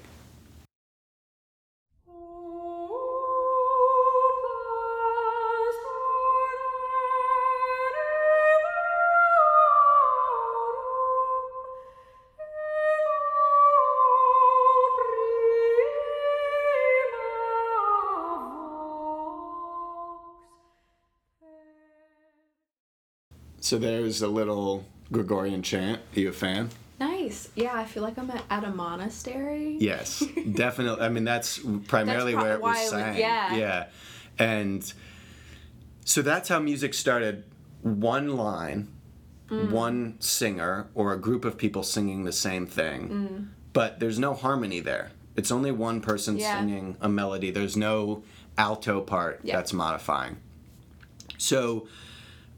So 23.65 23.79
there's 23.79 24.21
a 24.21 24.27
little 24.27 24.85
Gregorian 25.11 25.63
chant. 25.63 25.99
Are 26.15 26.19
you 26.19 26.29
a 26.29 26.31
fan? 26.31 26.69
Nice. 26.99 27.49
Yeah, 27.55 27.73
I 27.73 27.85
feel 27.85 28.03
like 28.03 28.15
I'm 28.19 28.29
at, 28.29 28.43
at 28.51 28.63
a 28.63 28.69
monastery. 28.69 29.77
Yes, 29.79 30.19
definitely. 30.53 31.03
I 31.03 31.09
mean, 31.09 31.23
that's 31.23 31.57
primarily 31.87 32.33
That's 32.33 32.43
where 32.43 32.53
it 32.53 32.61
was 32.61 32.89
sang. 32.91 33.17
yeah. 33.17 33.55
yeah, 33.55 33.85
and 34.37 34.93
so 36.05 36.21
that's 36.21 36.47
how 36.47 36.59
music 36.59 36.93
started. 36.93 37.43
One 37.81 38.37
line, 38.37 38.89
Mm. 39.49 39.71
one 39.71 40.15
singer, 40.19 40.87
or 40.93 41.13
a 41.13 41.19
group 41.19 41.43
of 41.43 41.57
people 41.57 41.81
singing 41.81 42.23
the 42.23 42.31
same 42.31 42.67
thing, 42.67 43.09
Mm. 43.09 43.47
but 43.73 43.99
there's 43.99 44.17
no 44.19 44.35
harmony 44.35 44.79
there. 44.79 45.11
It's 45.35 45.51
only 45.51 45.71
one 45.71 46.01
person 46.01 46.37
Yeah. 46.37 46.59
singing 46.59 46.97
a 47.01 47.09
melody. 47.09 47.49
There's 47.49 47.75
no 47.77 48.23
alto 48.59 49.01
part 49.01 49.41
Yeah. 49.43 49.55
that's 49.55 49.71
modifying. 49.73 50.37
So 51.39 51.87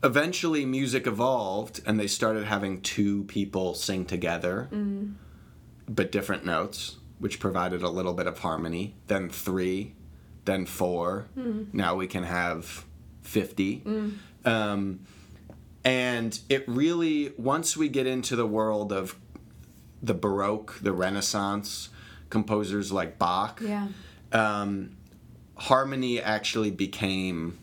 eventually 0.03 0.65
music 0.65 1.07
evolved 1.07 1.81
and 1.85 1.99
they 1.99 2.07
started 2.07 2.45
having 2.45 2.81
two 2.81 3.23
people 3.25 3.73
sing 3.73 4.05
together 4.05 4.69
but 5.89 6.11
different 6.11 6.45
notes 6.45 6.97
which 7.19 7.39
provided 7.39 7.81
a 7.81 7.89
little 7.89 8.13
bit 8.13 8.27
of 8.27 8.39
harmony 8.39 8.95
then 9.07 9.29
three 9.29 9.93
then 10.45 10.65
four. 10.65 11.27
Now 11.73 11.95
we 11.95 12.07
can 12.07 12.23
have 12.23 12.85
50 13.23 13.83
um, 14.45 14.99
and 15.83 16.39
it 16.47 16.63
really 16.67 17.33
once 17.37 17.75
we 17.75 17.89
get 17.89 18.07
into 18.07 18.35
the 18.35 18.45
world 18.47 18.93
of 18.93 19.15
the 20.01 20.13
baroque 20.13 20.77
the 20.81 20.93
renaissance 20.93 21.89
composers 22.29 22.91
like 22.91 23.17
bach 23.17 23.59
Yeah. 23.61 23.87
um, 24.31 24.91
harmony 25.55 26.21
actually 26.21 26.69
became, 26.71 27.57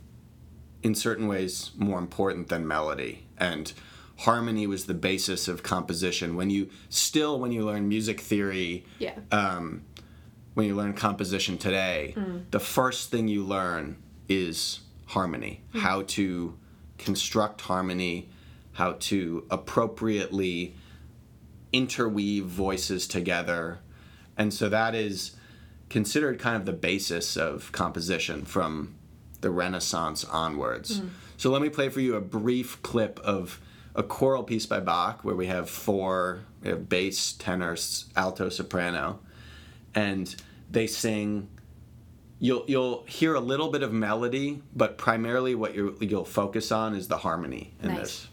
in 0.85 0.95
certain 0.95 1.27
ways, 1.27 1.71
more 1.77 1.99
important 1.99 2.49
than 2.49 2.69
melody. 2.69 3.27
And 3.39 3.73
harmony 4.19 4.67
was 4.67 4.85
the 4.85 4.95
basis 4.95 5.49
of 5.49 5.63
composition. 5.63 6.37
When 6.37 6.51
you 6.51 6.69
still, 6.91 7.41
when 7.41 7.51
you 7.51 7.65
learn 7.65 7.89
music 7.89 8.21
theory, 8.21 8.85
Yeah. 8.99 9.19
um, 9.33 9.83
when 10.53 10.67
you 10.67 10.75
learn 10.77 10.93
composition 10.93 11.59
today, 11.59 12.15
the 12.53 12.61
first 12.61 13.11
thing 13.11 13.27
you 13.27 13.43
learn 13.43 13.97
is 14.29 14.81
harmony, 15.07 15.63
how 15.73 16.03
to 16.03 16.57
construct 16.99 17.63
harmony, 17.63 18.29
how 18.73 18.93
to 19.01 19.45
appropriately 19.51 20.77
interweave 21.73 22.45
voices 22.45 23.09
together. 23.09 23.81
And 24.37 24.53
so 24.55 24.69
that 24.69 24.95
is 24.95 25.35
considered 25.89 26.39
kind 26.39 26.57
of 26.57 26.67
the 26.67 26.73
basis 26.73 27.37
of 27.37 27.73
composition 27.73 28.45
from 28.45 28.95
the 29.45 29.51
Renaissance 29.51 30.25
onwards. 30.25 30.99
Hmm. 30.99 31.09
So 31.37 31.51
let 31.51 31.61
me 31.61 31.69
play 31.69 31.91
for 31.91 32.01
you 32.01 32.17
a 32.17 32.21
brief 32.21 32.83
clip 32.83 33.21
of 33.21 33.61
a 33.95 34.03
choral 34.03 34.43
piece 34.43 34.65
by 34.65 34.81
Bach 34.81 35.23
where 35.23 35.37
we 35.37 35.47
have 35.47 35.69
four 35.69 36.41
we 36.63 36.71
have 36.71 36.89
bass, 36.89 37.35
tenor, 37.35 37.77
alto, 38.17 38.49
soprano, 38.49 39.21
and 39.95 40.35
they 40.71 40.87
sing. 40.87 41.49
You'll 42.39 42.65
you'll 42.67 43.05
hear 43.07 43.35
a 43.35 43.41
little 43.41 43.71
bit 43.71 43.83
of 43.83 43.93
melody, 43.93 44.63
but 44.75 44.97
primarily 44.97 45.55
what 45.55 45.75
you 45.75 45.99
you'll 46.01 46.25
focus 46.25 46.73
on 46.73 46.95
is 46.95 47.09
the 47.09 47.19
harmony 47.19 47.75
in 47.83 47.89
nice. 47.91 48.01
this. 48.01 48.29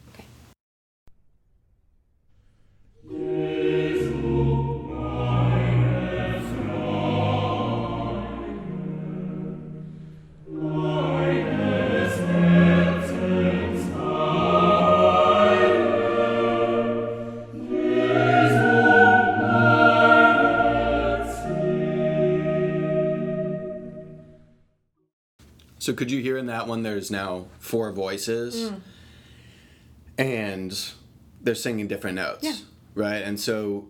So 25.92 25.96
could 25.96 26.10
you 26.10 26.22
hear 26.22 26.38
in 26.38 26.46
that 26.46 26.68
one? 26.68 26.84
There's 26.84 27.12
now 27.12 27.48
four 27.60 27.92
voices, 27.92 28.72
mm. 28.72 28.80
and 30.18 30.92
they're 31.42 31.54
singing 31.54 31.90
different 31.90 32.16
notes, 32.16 32.46
Yeah. 32.46 32.56
right? 32.96 33.22
And 33.22 33.38
so 33.38 33.90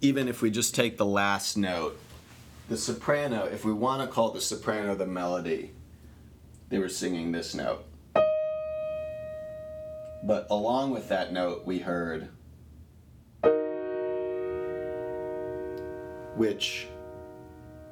even 0.00 0.28
if 0.28 0.42
we 0.42 0.52
just 0.52 0.76
take 0.76 0.96
the 0.96 1.04
last 1.04 1.56
note, 1.56 1.98
the 2.68 2.76
soprano, 2.76 3.46
if 3.46 3.64
we 3.64 3.72
want 3.72 4.00
to 4.00 4.06
call 4.06 4.30
the 4.30 4.40
soprano 4.40 4.94
the 4.94 5.08
melody, 5.08 5.72
they 6.68 6.78
were 6.78 6.88
singing 6.88 7.32
this 7.32 7.52
note. 7.52 7.84
But 10.22 10.46
along 10.50 10.92
with 10.92 11.08
that 11.08 11.32
note, 11.32 11.66
we 11.66 11.80
heard, 11.80 12.28
which, 16.36 16.86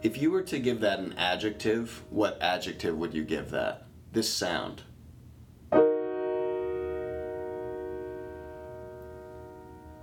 if 0.03 0.21
you 0.21 0.31
were 0.31 0.43
to 0.43 0.59
give 0.59 0.81
that 0.81 0.99
an 0.99 1.15
adjective, 1.15 2.05
what 2.11 2.39
adjective 2.41 2.97
would 2.97 3.15
you 3.15 3.25
give 3.25 3.51
that? 3.51 3.87
This 4.13 4.33
sound. 4.33 4.83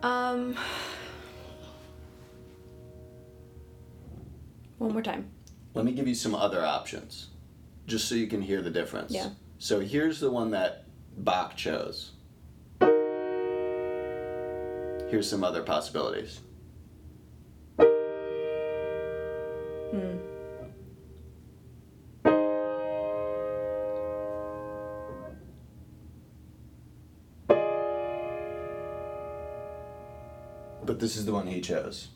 Um. 0.03 0.55
One 4.77 4.91
more 4.91 5.01
time. 5.01 5.31
Let 5.73 5.85
me 5.85 5.93
give 5.93 6.07
you 6.07 6.13
some 6.15 6.35
other 6.35 6.63
options, 6.63 7.29
just 7.87 8.07
so 8.07 8.15
you 8.15 8.27
can 8.27 8.41
hear 8.41 8.61
the 8.61 8.69
difference. 8.69 9.11
Yeah. 9.11 9.29
So 9.57 9.79
here's 9.79 10.19
the 10.19 10.29
one 10.29 10.51
that 10.51 10.83
Bach 11.17 11.55
chose. 11.55 12.11
Here's 15.09 15.29
some 15.29 15.43
other 15.43 15.63
possibilities. 15.63 16.41
Hmm. 19.95 20.17
But 30.83 30.99
this 30.99 31.15
is 31.17 31.25
the 31.25 31.33
one 31.33 31.47
he 31.47 31.61
chose. 31.61 32.09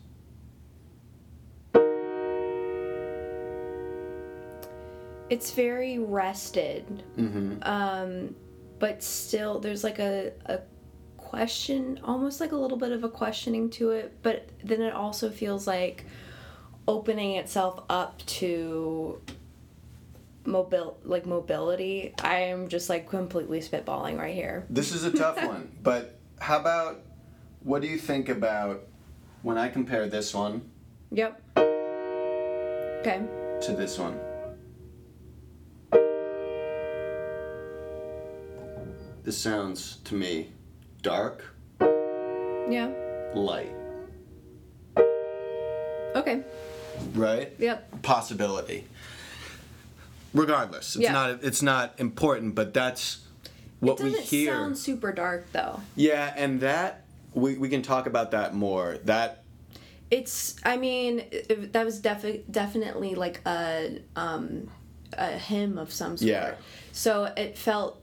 It's 5.28 5.52
very 5.52 5.98
rested, 5.98 7.04
Mm-hmm. 7.16 7.62
um, 7.62 8.34
but 8.80 9.02
still 9.02 9.60
there's 9.60 9.84
like 9.84 9.98
a, 10.00 10.32
a 10.46 10.60
question, 11.16 12.00
almost 12.02 12.40
like 12.40 12.50
a 12.52 12.56
little 12.56 12.76
bit 12.78 12.90
of 12.90 13.04
a 13.04 13.08
questioning 13.08 13.70
to 13.70 13.90
it, 13.90 14.16
but 14.22 14.48
then 14.64 14.80
it 14.82 14.92
also 14.92 15.30
feels 15.30 15.66
like 15.68 16.04
opening 16.90 17.36
itself 17.36 17.84
up 17.88 18.18
to 18.26 19.20
mobil 20.44 20.96
like 21.04 21.24
mobility. 21.24 22.12
I 22.22 22.40
am 22.40 22.66
just 22.68 22.88
like 22.88 23.08
completely 23.08 23.60
spitballing 23.60 24.18
right 24.18 24.34
here. 24.34 24.66
This 24.68 24.92
is 24.92 25.04
a 25.04 25.12
tough 25.12 25.36
one, 25.36 25.70
but 25.82 26.18
how 26.40 26.58
about 26.58 27.02
what 27.62 27.80
do 27.80 27.86
you 27.88 27.96
think 27.96 28.28
about 28.28 28.88
when 29.42 29.56
I 29.56 29.68
compare 29.68 30.08
this 30.08 30.34
one 30.34 30.68
Yep. 31.12 31.40
Okay. 33.00 33.20
to 33.62 33.72
this 33.72 33.96
one? 33.98 34.18
This 39.22 39.38
sounds 39.38 39.98
to 40.04 40.14
me 40.16 40.50
dark, 41.02 41.44
Yeah. 42.68 42.90
light, 43.34 43.70
Okay. 46.16 46.42
Right? 47.14 47.52
Yep. 47.58 48.02
Possibility. 48.02 48.86
Regardless, 50.32 50.94
it's 50.94 51.02
Yeah. 51.04 51.12
not 51.12 51.42
it's 51.42 51.62
not 51.62 51.94
important, 51.98 52.54
but 52.54 52.72
that's 52.72 53.18
what 53.80 54.00
we 54.00 54.12
hear. 54.20 54.52
sound 54.52 54.78
super 54.78 55.12
dark 55.12 55.46
though. 55.52 55.80
Yeah, 55.96 56.32
and 56.36 56.60
that 56.60 57.04
we, 57.34 57.56
we 57.56 57.68
can 57.68 57.82
talk 57.82 58.06
about 58.06 58.30
that 58.32 58.54
more. 58.54 58.98
That 59.04 59.42
It's. 60.10 60.56
I 60.64 60.76
mean, 60.76 61.24
it, 61.32 61.72
that 61.72 61.84
was 61.84 61.98
defi- 62.00 62.44
definitely 62.50 63.14
like 63.16 63.40
a 63.46 64.00
um, 64.14 64.68
a 65.14 65.30
hymn 65.32 65.78
of 65.78 65.90
some 65.92 66.16
sort. 66.16 66.28
Yeah. 66.30 66.54
So 66.92 67.24
it 67.36 67.58
felt. 67.58 68.00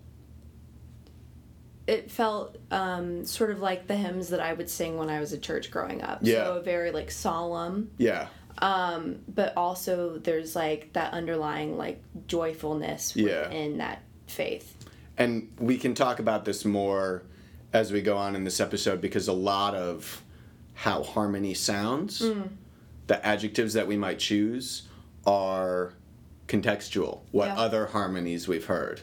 It 1.85 2.11
felt 2.11 2.57
um, 2.69 3.23
sort 3.25 3.49
of 3.49 3.61
like 3.61 3.87
the 3.87 3.95
hymns 3.95 4.27
that 4.29 4.41
I 4.41 4.51
would 4.51 4.69
sing 4.69 4.97
when 4.97 5.09
I 5.09 5.21
was 5.21 5.31
at 5.31 5.41
church 5.41 5.71
growing 5.71 6.01
up. 6.01 6.19
Yeah. 6.21 6.43
So 6.43 6.61
very 6.61 6.91
like 6.91 7.09
solemn, 7.09 7.91
yeah. 7.97 8.27
Um, 8.59 9.19
but 9.27 9.55
also 9.55 10.17
there's 10.19 10.55
like 10.55 10.91
that 10.93 11.13
underlying 11.13 11.77
like 11.77 12.01
joyfulness 12.27 13.15
Yeah. 13.15 13.43
within 13.43 13.77
that 13.77 14.01
faith. 14.27 14.75
And 15.17 15.51
we 15.59 15.77
can 15.77 15.93
talk 15.95 16.19
about 16.19 16.45
this 16.45 16.65
more 16.65 17.23
as 17.73 17.91
we 17.91 18.01
go 18.01 18.17
on 18.17 18.35
in 18.35 18.43
this 18.43 18.59
episode 18.59 19.01
because 19.01 19.27
a 19.27 19.33
lot 19.33 19.75
of 19.75 20.23
how 20.73 21.03
harmony 21.03 21.53
sounds, 21.53 22.21
Mm. 22.21 22.49
the 23.07 23.25
adjectives 23.25 23.73
that 23.73 23.87
we 23.87 23.97
might 23.97 24.19
choose 24.19 24.83
are 25.25 25.93
contextual, 26.47 27.21
what 27.31 27.47
Yeah. 27.47 27.57
other 27.59 27.87
harmonies 27.87 28.47
we've 28.47 28.65
heard. 28.65 29.01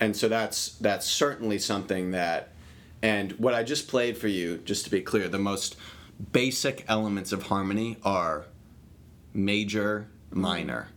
And 0.00 0.16
so 0.16 0.28
that's 0.28 0.70
that's 0.80 1.06
certainly 1.06 1.58
something 1.58 2.10
that 2.12 2.52
and 3.02 3.32
what 3.32 3.52
I 3.54 3.62
just 3.62 3.88
played 3.88 4.16
for 4.16 4.28
you, 4.28 4.58
just 4.64 4.84
to 4.84 4.90
be 4.90 5.00
clear, 5.02 5.28
the 5.28 5.38
most 5.38 5.76
basic 6.32 6.84
elements 6.88 7.30
of 7.30 7.44
harmony 7.44 7.98
are 8.02 8.46
major, 9.36 10.08
minor. 10.30 10.88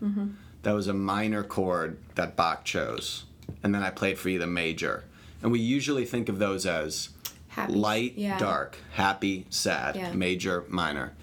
That 0.64 0.74
was 0.74 0.88
a 0.88 0.94
minor 0.94 1.44
chord 1.44 1.98
that 2.16 2.36
Bach 2.36 2.66
chose. 2.66 3.26
And 3.64 3.74
then 3.74 3.84
I 3.84 3.90
played 3.90 4.18
for 4.18 4.30
you 4.30 4.40
the 4.40 4.48
major. 4.48 5.04
And 5.42 5.52
we 5.52 5.60
usually 5.60 6.06
think 6.06 6.28
of 6.30 6.40
those 6.40 6.66
as 6.66 7.10
Happy. 7.50 7.74
light, 7.74 8.14
Yeah. 8.18 8.38
dark, 8.38 8.78
happy, 8.94 9.46
sad, 9.50 9.96
Yeah. 9.96 10.14
major, 10.14 10.66
minor. 10.68 11.14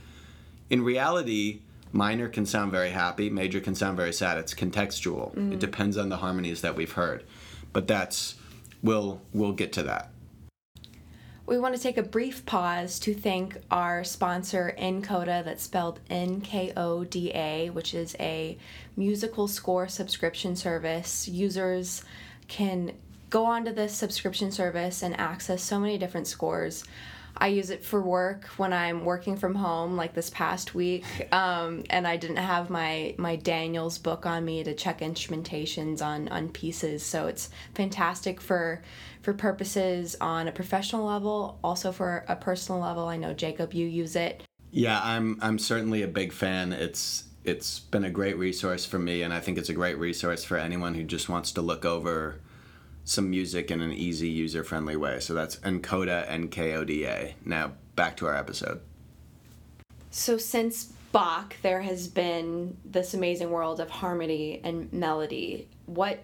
In 0.70 0.82
reality, 0.82 1.60
minor 1.92 2.28
can 2.28 2.46
sound 2.46 2.72
very 2.72 2.90
happy, 2.90 3.30
major 3.30 3.60
can 3.60 3.74
sound 3.74 3.96
very 3.96 4.12
sad. 4.12 4.38
It's 4.38 4.54
contextual. 4.54 5.34
Mm. 5.36 5.52
It 5.52 5.58
depends 5.60 5.96
on 5.96 6.08
the 6.08 6.16
harmonies 6.18 6.62
that 6.62 6.74
we've 6.76 6.92
heard. 6.92 7.22
But 7.72 7.86
that's 7.86 8.34
we'll 8.82 9.20
we'll 9.32 9.52
get 9.52 9.72
to 9.74 9.82
that. 9.84 10.10
We 11.46 11.60
want 11.60 11.76
to 11.76 11.80
take 11.80 11.96
a 11.96 12.02
brief 12.02 12.44
pause 12.44 12.98
to 13.00 13.14
thank 13.14 13.56
our 13.70 14.02
sponsor, 14.02 14.74
nkoda, 14.76 15.44
that's 15.44 15.62
spelled 15.62 16.00
N 16.10 16.40
K 16.40 16.72
O 16.76 17.04
D 17.04 17.30
A, 17.32 17.70
which 17.70 17.94
is 17.94 18.16
a 18.18 18.58
musical 18.96 19.46
score 19.46 19.86
subscription 19.86 20.56
service. 20.56 21.28
Users 21.28 22.02
can 22.48 22.94
go 23.30 23.44
onto 23.44 23.72
this 23.72 23.94
subscription 23.94 24.50
service 24.50 25.04
and 25.04 25.18
access 25.20 25.62
so 25.62 25.78
many 25.78 25.98
different 25.98 26.26
scores. 26.26 26.82
I 27.38 27.48
use 27.48 27.68
it 27.68 27.84
for 27.84 28.00
work 28.00 28.46
when 28.56 28.72
I'm 28.72 29.04
working 29.04 29.36
from 29.36 29.54
home, 29.54 29.94
like 29.94 30.14
this 30.14 30.30
past 30.30 30.74
week, 30.74 31.04
um, 31.32 31.84
and 31.90 32.08
I 32.08 32.16
didn't 32.16 32.38
have 32.38 32.70
my 32.70 33.14
my 33.18 33.36
Daniels 33.36 33.98
book 33.98 34.26
on 34.26 34.44
me 34.44 34.64
to 34.64 34.74
check 34.74 34.98
instrumentations 34.98 36.02
on 36.02 36.26
on 36.28 36.48
pieces. 36.48 37.04
So 37.04 37.28
it's 37.28 37.50
fantastic 37.74 38.40
for 38.40 38.82
for 39.26 39.34
purposes 39.34 40.14
on 40.20 40.46
a 40.46 40.52
professional 40.52 41.04
level, 41.04 41.58
also 41.64 41.90
for 41.90 42.24
a 42.28 42.36
personal 42.36 42.80
level. 42.80 43.08
I 43.08 43.16
know 43.16 43.34
Jacob, 43.34 43.74
you 43.74 43.84
use 43.84 44.14
it. 44.14 44.44
Yeah, 44.70 45.00
I'm 45.02 45.36
I'm 45.42 45.58
certainly 45.58 46.02
a 46.02 46.06
big 46.06 46.32
fan. 46.32 46.72
It's 46.72 47.24
it's 47.42 47.80
been 47.80 48.04
a 48.04 48.10
great 48.10 48.38
resource 48.38 48.86
for 48.86 49.00
me 49.00 49.22
and 49.22 49.34
I 49.34 49.40
think 49.40 49.58
it's 49.58 49.68
a 49.68 49.74
great 49.74 49.98
resource 49.98 50.44
for 50.44 50.56
anyone 50.56 50.94
who 50.94 51.02
just 51.02 51.28
wants 51.28 51.50
to 51.52 51.60
look 51.60 51.84
over 51.84 52.40
some 53.02 53.28
music 53.28 53.72
in 53.72 53.80
an 53.80 53.92
easy 53.92 54.28
user-friendly 54.28 54.94
way. 54.94 55.18
So 55.18 55.34
that's 55.34 55.56
nkoda 55.56 56.24
N 56.28 56.46
K 56.46 56.74
O 56.74 56.84
D 56.84 57.04
A. 57.04 57.34
Now 57.44 57.72
back 57.96 58.16
to 58.18 58.26
our 58.26 58.36
episode. 58.36 58.80
So 60.12 60.38
since 60.38 60.92
Bach, 61.10 61.56
there 61.62 61.82
has 61.82 62.06
been 62.06 62.76
this 62.84 63.12
amazing 63.12 63.50
world 63.50 63.80
of 63.80 63.90
harmony 63.90 64.60
and 64.62 64.92
melody. 64.92 65.66
What 65.86 66.20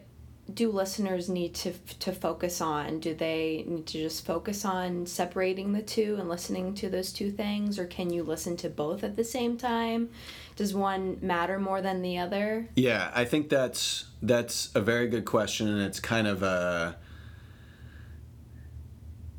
do 0.53 0.71
listeners 0.71 1.29
need 1.29 1.55
to 1.55 1.73
to 2.01 2.13
focus 2.13 2.61
on? 2.61 3.01
Do 3.01 3.15
they 3.15 3.65
need 3.67 3.87
to 3.87 3.99
just 3.99 4.25
focus 4.27 4.65
on 4.65 5.07
separating 5.07 5.73
the 5.73 5.83
two 5.83 6.17
and 6.19 6.29
listening 6.29 6.75
to 6.75 6.89
those 6.89 7.13
two 7.13 7.31
things, 7.31 7.79
or 7.79 7.87
can 7.87 8.13
you 8.13 8.23
listen 8.23 8.57
to 8.59 8.69
both 8.69 9.05
at 9.05 9.17
the 9.17 9.25
same 9.25 9.57
time? 9.57 10.11
Does 10.57 10.75
one 10.75 11.19
matter 11.23 11.59
more 11.59 11.81
than 11.81 12.03
the 12.03 12.19
other? 12.19 12.69
Yeah, 12.75 13.11
I 13.15 13.25
think 13.25 13.49
that's 13.49 14.07
that's 14.21 14.71
a 14.75 14.81
very 14.81 15.09
good 15.09 15.25
question, 15.25 15.69
and 15.69 15.83
it's 15.83 16.01
kind 16.01 16.27
of 16.27 16.43
a 16.43 16.97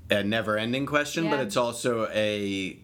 a 0.10 0.24
never-ending 0.24 0.86
question, 0.86 1.30
but 1.30 1.40
it's 1.40 1.58
also 1.58 2.08
a 2.14 2.78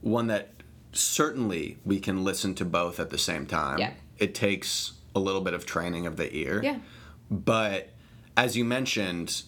one 0.00 0.28
that 0.28 0.50
certainly 0.92 1.78
we 1.84 2.00
can 2.00 2.24
listen 2.24 2.54
to 2.54 2.64
both 2.64 3.00
at 3.00 3.10
the 3.10 3.18
same 3.18 3.46
time. 3.46 3.78
Yeah. 3.78 3.92
It 4.18 4.34
takes 4.34 4.92
a 5.14 5.20
little 5.20 5.40
bit 5.40 5.54
of 5.54 5.66
training 5.66 6.06
of 6.06 6.16
the 6.16 6.34
ear. 6.34 6.60
Yeah. 6.62 6.78
But 7.30 7.90
as 8.36 8.56
you 8.56 8.64
mentioned, 8.64 9.42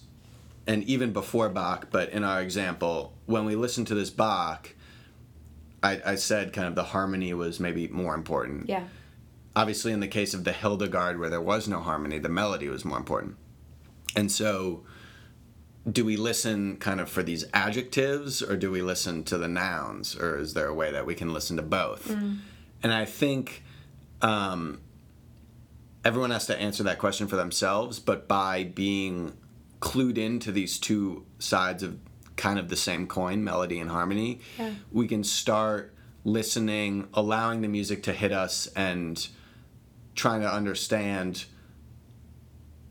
and 0.65 0.83
even 0.85 1.11
before 1.11 1.49
Bach, 1.49 1.87
but 1.91 2.09
in 2.09 2.23
our 2.23 2.41
example, 2.41 3.13
when 3.25 3.45
we 3.45 3.55
listen 3.55 3.83
to 3.85 3.95
this 3.95 4.09
Bach, 4.09 4.73
I, 5.81 6.01
I 6.05 6.15
said 6.15 6.53
kind 6.53 6.67
of 6.67 6.75
the 6.75 6.83
harmony 6.83 7.33
was 7.33 7.59
maybe 7.59 7.87
more 7.89 8.15
important. 8.15 8.69
Yeah. 8.69 8.85
obviously, 9.55 9.91
in 9.91 9.99
the 9.99 10.07
case 10.07 10.33
of 10.33 10.45
the 10.45 10.53
Hildegard, 10.53 11.19
where 11.19 11.29
there 11.29 11.41
was 11.41 11.67
no 11.67 11.79
harmony, 11.81 12.17
the 12.19 12.29
melody 12.29 12.69
was 12.69 12.85
more 12.85 12.97
important. 12.97 13.35
And 14.15 14.31
so, 14.31 14.83
do 15.91 16.05
we 16.05 16.15
listen 16.15 16.77
kind 16.77 17.01
of 17.01 17.09
for 17.09 17.21
these 17.23 17.43
adjectives 17.53 18.41
or 18.41 18.55
do 18.55 18.71
we 18.71 18.81
listen 18.81 19.23
to 19.25 19.37
the 19.37 19.49
nouns? 19.49 20.15
Or 20.15 20.37
is 20.37 20.53
there 20.53 20.67
a 20.67 20.73
way 20.73 20.91
that 20.91 21.05
we 21.05 21.13
can 21.15 21.33
listen 21.33 21.57
to 21.57 21.63
both? 21.63 22.09
And 22.81 22.93
I 22.93 23.03
think 23.05 23.63
um, 24.21 24.79
everyone 26.03 26.31
has 26.31 26.45
to 26.47 26.59
answer 26.59 26.83
that 26.83 26.99
question 26.99 27.27
for 27.27 27.35
themselves, 27.35 27.99
but 27.99 28.27
by 28.27 28.63
being 28.63 29.33
clued 29.79 30.17
into 30.17 30.51
these 30.51 30.77
two 30.79 31.25
sides 31.39 31.83
of 31.83 31.97
kind 32.35 32.57
of 32.59 32.69
the 32.69 32.75
same 32.75 33.07
coin, 33.07 33.43
melody 33.43 33.79
and 33.79 33.89
harmony, 33.89 34.39
Yeah. 34.57 34.71
we 34.91 35.07
can 35.07 35.23
start 35.23 35.93
listening, 36.23 37.07
allowing 37.13 37.61
the 37.61 37.67
music 37.67 38.03
to 38.03 38.13
hit 38.13 38.31
us, 38.31 38.67
and 38.75 39.27
trying 40.15 40.41
to 40.41 40.51
understand 40.51 41.45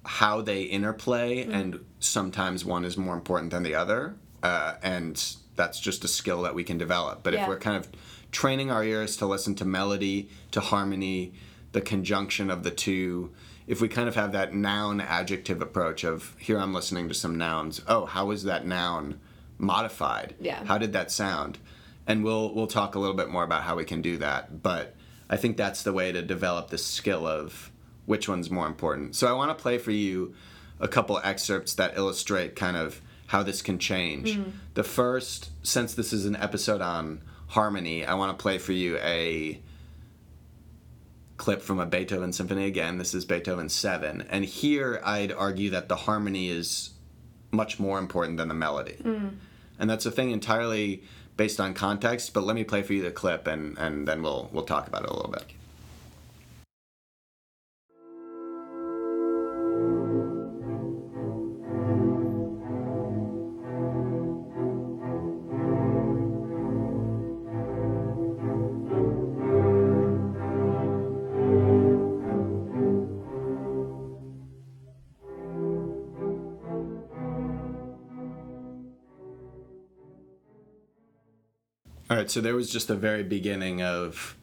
how 0.05 0.40
they 0.42 0.62
interplay. 0.62 1.42
And 1.42 1.81
sometimes 2.01 2.64
one 2.64 2.85
is 2.85 2.96
more 2.96 3.14
important 3.14 3.51
than 3.53 3.62
the 3.62 3.75
other, 3.75 4.16
uh, 4.42 4.75
and 4.83 5.22
that's 5.57 5.81
just 5.81 6.05
a 6.05 6.09
skill 6.09 6.42
that 6.42 6.55
we 6.55 6.64
can 6.64 6.79
develop. 6.79 7.22
But 7.22 7.35
if 7.35 7.46
we're 7.46 7.59
kind 7.59 7.77
of 7.77 7.88
training 8.33 8.70
our 8.70 8.83
ears 8.83 9.16
to 9.18 9.27
listen 9.27 9.55
to 9.57 9.64
melody, 9.64 10.29
to 10.51 10.61
harmony, 10.61 11.35
the 11.73 11.81
conjunction 11.81 12.51
of 12.51 12.63
the 12.63 12.71
two, 12.71 13.33
if 13.67 13.81
we 13.81 13.89
kind 13.89 14.09
of 14.09 14.15
have 14.15 14.33
that 14.33 14.55
noun 14.55 15.01
adjective 15.01 15.61
approach 15.61 16.05
of 16.05 16.37
here 16.39 16.59
I'm 16.59 16.75
listening 16.75 17.09
to 17.09 17.15
some 17.15 17.37
nouns, 17.37 17.81
oh, 17.89 18.07
how 18.07 18.31
is 18.31 18.45
that 18.45 18.67
noun 18.67 19.21
modified? 19.59 20.35
Yeah. 20.41 20.65
How 20.65 20.79
did 20.79 20.93
that 20.93 21.11
sound? 21.11 21.59
And 22.07 22.25
we'll 22.25 22.55
we'll 22.55 22.67
talk 22.67 22.95
a 22.95 22.99
little 22.99 23.17
bit 23.17 23.29
more 23.29 23.45
about 23.45 23.63
how 23.63 23.77
we 23.77 23.85
can 23.85 24.03
do 24.03 24.19
that, 24.19 24.63
but 24.63 24.95
I 25.31 25.37
think 25.37 25.57
that's 25.57 25.83
the 25.83 25.93
way 25.93 26.13
to 26.13 26.21
develop 26.21 26.69
the 26.69 26.79
skill 26.79 27.27
of 27.27 27.71
which 28.05 28.29
one's 28.29 28.51
more 28.51 28.67
important. 28.67 29.15
So 29.17 29.29
I 29.29 29.33
want 29.33 29.57
to 29.57 29.63
play 29.63 29.79
for 29.79 29.93
you 29.93 30.35
a 30.81 30.89
couple 30.89 31.21
excerpts 31.23 31.75
that 31.75 31.97
illustrate 31.97 32.57
kind 32.57 32.77
of 32.77 33.01
how 33.29 33.43
this 33.43 33.63
can 33.63 33.79
change. 33.79 34.37
Mm-hmm. 34.37 34.51
The 34.75 34.85
first, 34.85 35.51
since 35.63 35.95
this 35.95 36.13
is 36.13 36.27
an 36.27 36.37
episode 36.37 36.83
on 36.83 37.23
harmony, 37.47 38.05
I 38.05 38.15
want 38.15 38.37
to 38.37 38.43
play 38.43 38.59
for 38.59 38.73
you 38.73 38.99
a 38.99 39.61
clip 41.42 41.61
from 41.61 41.81
a 41.81 41.87
Beethoven 41.87 42.33
symphony 42.33 42.66
again. 42.66 42.98
This 42.98 43.14
is 43.14 43.24
Beethoven 43.24 43.68
7. 43.68 44.24
And 44.31 44.44
here 44.44 45.00
I'd 45.05 45.33
argue 45.33 45.70
that 45.70 45.88
the 45.88 45.96
harmony 45.96 46.48
is 46.48 46.90
much 47.50 47.81
more 47.81 47.98
important 47.98 48.38
than 48.38 48.46
the 48.46 48.55
melody. 48.55 48.96
Mm. 49.02 49.38
And 49.76 49.90
that's 49.90 50.07
a 50.07 50.12
thing 50.12 50.31
entirely 50.31 51.02
based 51.37 51.59
on 51.59 51.74
context, 51.74 52.33
but 52.33 52.44
let 52.44 52.55
me 52.55 52.62
play 52.62 52.85
for 52.85 52.92
you 52.92 53.02
the 53.02 53.11
clip 53.11 53.48
and, 53.48 53.76
and 53.76 54.07
then 54.07 54.22
we'll 54.22 54.50
we'll 54.52 54.64
talk 54.64 54.87
about 54.87 55.02
it 55.02 55.11
a 55.11 55.14
little 55.14 55.33
bit. 55.33 55.46
Right, 82.23 82.31
so 82.31 82.41
there 82.41 82.55
was 82.55 82.71
just 82.71 82.89
the 82.89 82.97
very 82.97 83.23
beginning 83.25 83.83
of 83.83 84.37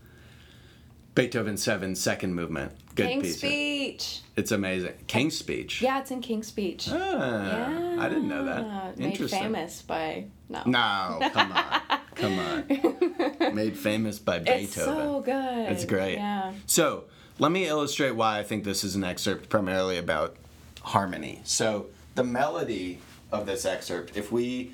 Beethoven 1.15 1.55
7 1.57 1.95
second 1.95 2.35
movement. 2.35 2.73
Good 2.95 3.07
King's 3.07 3.23
piece. 3.23 3.37
Speech. 3.37 4.21
It's 4.35 4.51
amazing. 4.51 4.93
King's 5.07 5.37
Speech. 5.37 5.81
Yeah, 5.81 5.99
it's 5.99 6.11
in 6.11 6.21
King's 6.21 6.47
Speech. 6.47 6.89
Ah, 6.91 7.99
I 7.99 8.09
didn't 8.09 8.27
know 8.27 8.43
Yeah, 8.43 8.91
that. 8.95 8.99
Made 8.99 9.29
famous 9.29 9.81
by 9.81 10.25
no. 10.49 10.61
No, 10.65 11.29
come 11.31 11.51
on. 11.53 11.81
come 12.15 12.39
on. 12.39 13.55
Made 13.55 13.77
famous 13.77 14.19
by 14.19 14.39
Beethoven. 14.39 14.63
It's 14.63 14.73
so 14.75 15.21
good. 15.21 15.71
It's 15.71 15.85
great. 15.85 16.15
Yeah. 16.17 16.53
So, 16.65 17.05
let 17.37 17.51
me 17.51 17.65
illustrate 17.65 18.11
why 18.11 18.39
I 18.39 18.43
think 18.43 18.65
this 18.65 18.83
is 18.83 18.95
an 18.95 19.03
excerpt 19.05 19.47
primarily 19.47 19.97
about 19.97 20.35
harmony. 20.81 21.41
So, 21.45 21.87
the 22.15 22.23
melody 22.25 22.99
of 23.31 23.45
this 23.45 23.63
excerpt, 23.65 24.17
if 24.17 24.31
we 24.31 24.73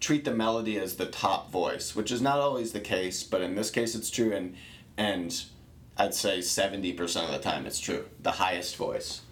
treat 0.00 0.24
the 0.24 0.34
melody 0.34 0.78
as 0.78 0.96
the 0.96 1.06
top 1.06 1.50
voice, 1.50 1.94
which 1.94 2.10
is 2.10 2.22
not 2.22 2.38
always 2.38 2.72
the 2.72 2.80
case, 2.80 3.22
but 3.22 3.42
in 3.42 3.54
this 3.54 3.70
case 3.70 3.94
it's 3.94 4.10
true, 4.10 4.32
and 4.32 4.56
and 4.96 5.44
I'd 5.96 6.14
say 6.14 6.38
70% 6.38 7.24
of 7.24 7.30
the 7.30 7.38
time 7.38 7.66
it's 7.66 7.78
true, 7.78 8.06
the 8.20 8.32
highest 8.32 8.76
voice. 8.76 9.22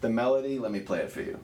The 0.00 0.08
melody, 0.08 0.58
let 0.58 0.72
me 0.72 0.80
play 0.80 1.00
it 1.00 1.12
for 1.12 1.20
you. 1.20 1.40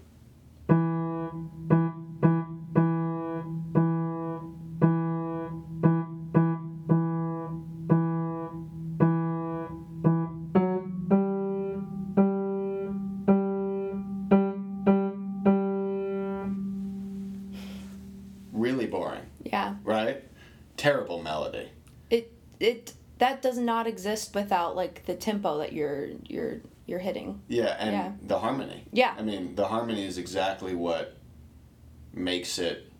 Does 23.48 23.58
not 23.58 23.86
exist 23.86 24.34
without 24.34 24.76
like 24.76 25.06
the 25.06 25.14
tempo 25.14 25.58
that 25.58 25.72
you're 25.72 26.08
you're 26.26 26.58
you're 26.86 26.98
hitting. 26.98 27.40
Yeah, 27.48 27.76
and 27.78 27.92
Yeah. 27.92 28.12
the 28.22 28.38
harmony. 28.38 28.84
Yeah. 28.92 29.14
I 29.18 29.22
mean, 29.22 29.54
the 29.54 29.66
harmony 29.68 30.04
is 30.06 30.18
exactly 30.18 30.74
what 30.74 31.16
makes 32.12 32.58
it 32.58 32.90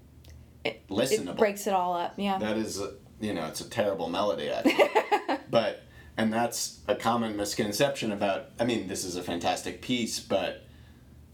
It, 0.65 0.87
listenable. 0.89 1.31
it 1.31 1.37
breaks 1.37 1.67
it 1.67 1.73
all 1.73 1.95
up. 1.95 2.15
Yeah. 2.17 2.39
That 2.39 2.57
is, 2.59 2.81
you 3.21 3.33
know, 3.35 3.47
it's 3.47 3.61
a 3.63 3.69
terrible 3.69 4.09
melody, 4.11 4.51
actually. 4.51 5.39
but, 5.51 5.83
and 6.19 6.31
that's 6.33 6.81
a 6.87 6.95
common 6.95 7.35
misconception 7.37 8.13
about, 8.13 8.51
I 8.61 8.65
mean, 8.65 8.89
this 8.89 9.05
is 9.05 9.17
a 9.17 9.23
fantastic 9.23 9.81
piece, 9.81 10.21
but 10.21 10.65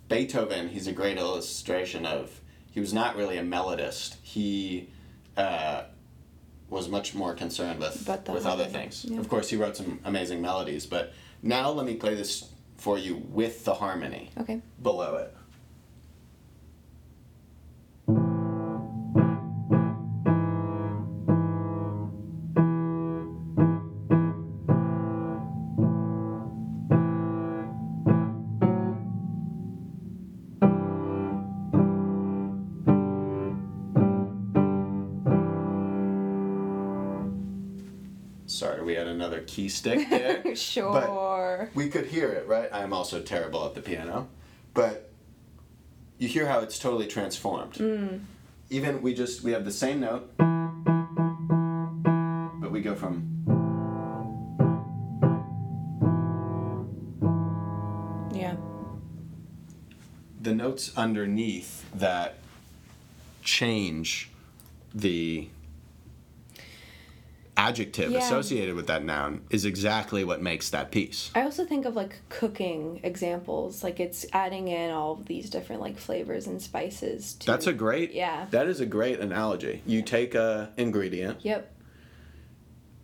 Beethoven, 0.09 0.69
he's 0.69 0.87
a 0.87 0.93
great 0.93 1.19
illustration 1.19 2.07
of, 2.07 2.41
he 2.71 2.79
was 2.79 2.93
not 2.93 3.17
really 3.17 3.37
a 3.37 3.43
melodist. 3.43 4.17
He 4.23 4.91
uh, 5.37 5.85
was 6.75 6.89
much 6.89 7.15
more 7.15 7.35
concerned 7.35 7.81
with, 7.81 8.07
with 8.29 8.45
other 8.45 8.67
things. 8.67 9.05
yeah. 9.09 9.19
Of 9.19 9.29
course, 9.29 9.49
he 9.49 9.57
wrote 9.57 9.77
some 9.77 10.01
amazing 10.05 10.43
melodies, 10.43 10.85
but 10.85 11.13
now 11.43 11.71
let 11.71 11.87
me 11.87 11.95
play 11.95 12.15
this 12.15 12.51
for 12.77 12.99
you 12.99 13.23
with 13.31 13.65
the 13.65 13.75
harmony 13.75 14.31
okay. 14.39 14.61
below 14.83 15.17
it. 15.17 15.35
Sorry, 38.55 38.83
we 38.85 38.95
had 38.95 39.09
another 39.09 39.41
key 39.41 39.69
stick 39.69 40.09
there. 40.09 40.55
sure. 40.57 41.71
We 41.75 41.89
could 41.89 42.07
hear 42.07 42.31
it, 42.31 42.47
right? 42.47 42.69
I'm 42.73 42.93
also 42.93 43.21
terrible 43.21 43.67
at 43.67 43.75
the 43.75 43.81
piano, 43.81 44.29
but 44.75 45.11
you 46.19 46.29
hear 46.29 46.47
how 46.47 46.61
it's 46.61 46.79
totally 46.79 47.09
transformed. 47.09 47.75
Mm. 47.75 48.21
Even 48.71 49.03
we 49.03 49.13
just 49.13 49.43
we 49.43 49.51
have 49.51 49.65
the 49.65 49.73
same 49.73 49.99
note, 49.99 50.31
but 52.61 52.71
we 52.71 52.81
go 52.81 52.95
from 52.95 53.33
yeah. 58.33 58.55
the 60.41 60.55
notes 60.55 60.97
underneath 60.97 61.91
that 61.93 62.37
change 63.43 64.31
the 64.95 65.49
adjective 67.69 68.11
Yeah. 68.11 68.19
associated 68.25 68.75
with 68.75 68.87
that 68.89 69.05
noun 69.05 69.43
is 69.51 69.65
exactly 69.65 70.23
what 70.25 70.43
makes 70.43 70.71
that 70.71 70.91
piece. 70.91 71.31
I 71.35 71.43
also 71.43 71.65
think 71.65 71.87
of 71.87 71.95
like 71.97 72.17
cooking 72.29 73.01
examples, 73.03 73.83
like 73.83 74.01
it's 74.01 74.27
adding 74.33 74.69
in 74.69 74.91
all 74.91 75.13
of 75.13 75.27
these 75.27 75.49
different 75.49 75.81
like 75.81 75.99
flavors 75.99 76.47
and 76.47 76.61
spices. 76.61 77.35
To, 77.35 77.47
That's 77.47 77.67
a 77.67 77.73
great 77.73 78.13
Yeah. 78.13 78.47
That 78.51 78.67
is 78.69 78.81
a 78.81 78.87
great 78.87 79.19
analogy. 79.21 79.83
You 79.87 80.03
take 80.03 80.35
a 80.35 80.71
ingredient. 80.77 81.39
Yep. 81.43 81.71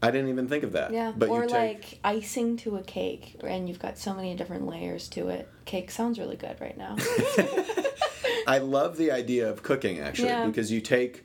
I 0.02 0.10
didn't 0.10 0.30
even 0.30 0.48
think 0.48 0.64
of 0.64 0.72
that. 0.72 0.92
Yeah. 0.92 1.12
But 1.16 1.28
or 1.28 1.42
you 1.44 1.48
take 1.48 1.78
like 1.78 1.98
icing 2.04 2.56
to 2.58 2.76
a 2.76 2.82
cake, 2.82 3.36
and 3.44 3.68
you've 3.68 3.78
got 3.78 3.98
so 3.98 4.14
many 4.14 4.34
different 4.34 4.66
layers 4.66 5.08
to 5.10 5.28
it. 5.28 5.46
Cake 5.66 5.90
sounds 5.90 6.18
really 6.18 6.36
good 6.36 6.58
right 6.60 6.76
now. 6.76 6.96
I 8.46 8.58
love 8.58 8.96
the 8.96 9.10
idea 9.12 9.48
of 9.50 9.62
cooking 9.62 10.00
actually 10.00 10.28
Yeah. 10.28 10.46
because 10.46 10.72
you 10.72 10.80
take, 10.80 11.24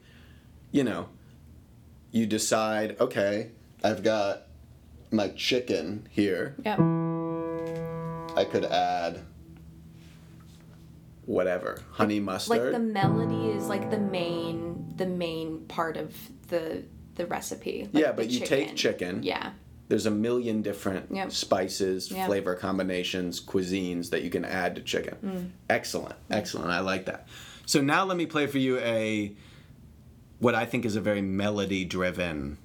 you 0.71 0.83
know, 0.83 1.07
you 2.15 2.25
decide, 2.25 2.95
okay, 3.01 3.51
I've 3.83 4.01
got 4.01 4.43
my 5.11 5.27
chicken 5.29 6.07
here, 6.09 6.55
Yep. 6.63 6.79
I 8.37 8.45
could 8.49 8.63
add 8.65 9.19
whatever 11.25 11.81
honey 11.91 12.21
mustard. 12.21 12.57
Like 12.61 12.71
the 12.71 12.79
melody 12.79 13.49
is 13.49 13.67
like 13.67 13.91
the 13.91 13.97
main 13.99 14.93
the 14.95 15.05
main 15.05 15.65
part 15.67 15.97
of 15.97 16.15
the 16.47 16.83
the 17.15 17.25
recipe. 17.25 17.89
like 17.91 18.01
yeah, 18.03 18.11
but 18.13 18.29
you 18.29 18.39
take 18.41 18.75
chicken. 18.75 19.21
Yeah. 19.23 19.51
There's 19.87 20.05
a 20.05 20.11
million 20.11 20.61
different 20.61 21.11
Yep. 21.13 21.31
spices, 21.31 22.11
Yep. 22.11 22.27
flavor 22.27 22.55
combinations, 22.55 23.39
cuisines 23.41 24.09
that 24.11 24.23
you 24.23 24.29
can 24.29 24.43
add 24.45 24.75
to 24.75 24.81
chicken. 24.81 25.17
Mm. 25.23 25.49
Excellent, 25.69 26.15
excellent. 26.31 26.71
I 26.71 26.79
like 26.79 27.05
that. 27.05 27.27
So 27.65 27.81
now 27.81 28.03
let 28.05 28.15
me 28.17 28.25
play 28.25 28.47
for 28.47 28.57
you 28.57 28.79
a 28.79 29.35
what 30.39 30.55
I 30.55 30.65
think 30.65 30.85
is 30.85 30.95
a 30.95 31.01
very 31.01 31.21
melody-driven 31.21 32.57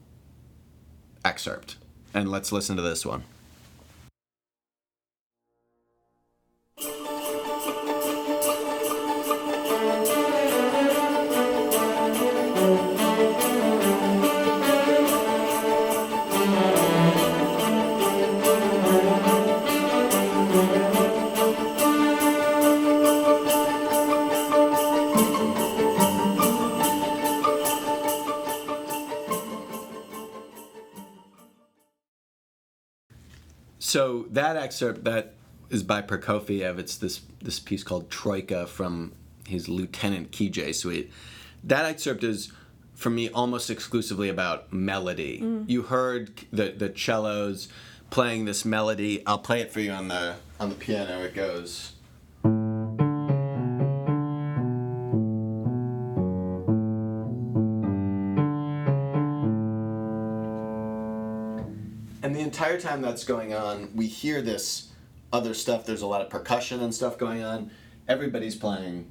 excerpt, 1.24 1.76
and 2.12 2.30
let's 2.30 2.52
listen 2.52 2.76
to 2.76 2.82
this 2.82 3.04
one. 3.06 3.24
So 33.90 34.26
that 34.30 34.56
excerpt 34.56 35.02
that 35.02 35.34
is 35.68 35.82
by 35.82 36.00
Prokofiev. 36.00 36.78
It's 36.78 36.96
this 36.96 37.22
this 37.42 37.58
piece 37.58 37.82
called 37.82 38.08
Troika 38.08 38.68
from 38.68 39.14
his 39.48 39.68
Lieutenant 39.68 40.30
Kijé 40.30 40.72
suite. 40.72 41.10
That 41.64 41.86
excerpt 41.86 42.22
is 42.22 42.52
for 42.94 43.10
me 43.10 43.30
almost 43.30 43.68
exclusively 43.68 44.28
about 44.28 44.72
melody. 44.72 45.40
Mm. 45.40 45.68
You 45.68 45.82
heard 45.82 46.30
the 46.52 46.70
the 46.70 46.92
cellos 46.96 47.66
playing 48.10 48.44
this 48.44 48.64
melody. 48.64 49.26
I'll 49.26 49.38
play 49.38 49.60
it 49.60 49.72
for 49.72 49.80
you 49.80 49.90
on 49.90 50.06
the 50.06 50.36
on 50.60 50.68
the 50.68 50.76
piano. 50.76 51.24
It 51.24 51.34
goes. 51.34 51.94
Entire 62.70 62.80
time 62.88 63.02
that's 63.02 63.24
going 63.24 63.52
on, 63.52 63.90
we 63.96 64.06
hear 64.06 64.40
this 64.40 64.92
other 65.32 65.54
stuff. 65.54 65.84
There's 65.84 66.02
a 66.02 66.06
lot 66.06 66.20
of 66.20 66.30
percussion 66.30 66.80
and 66.80 66.94
stuff 66.94 67.18
going 67.18 67.42
on. 67.42 67.72
Everybody's 68.06 68.54
playing. 68.54 69.10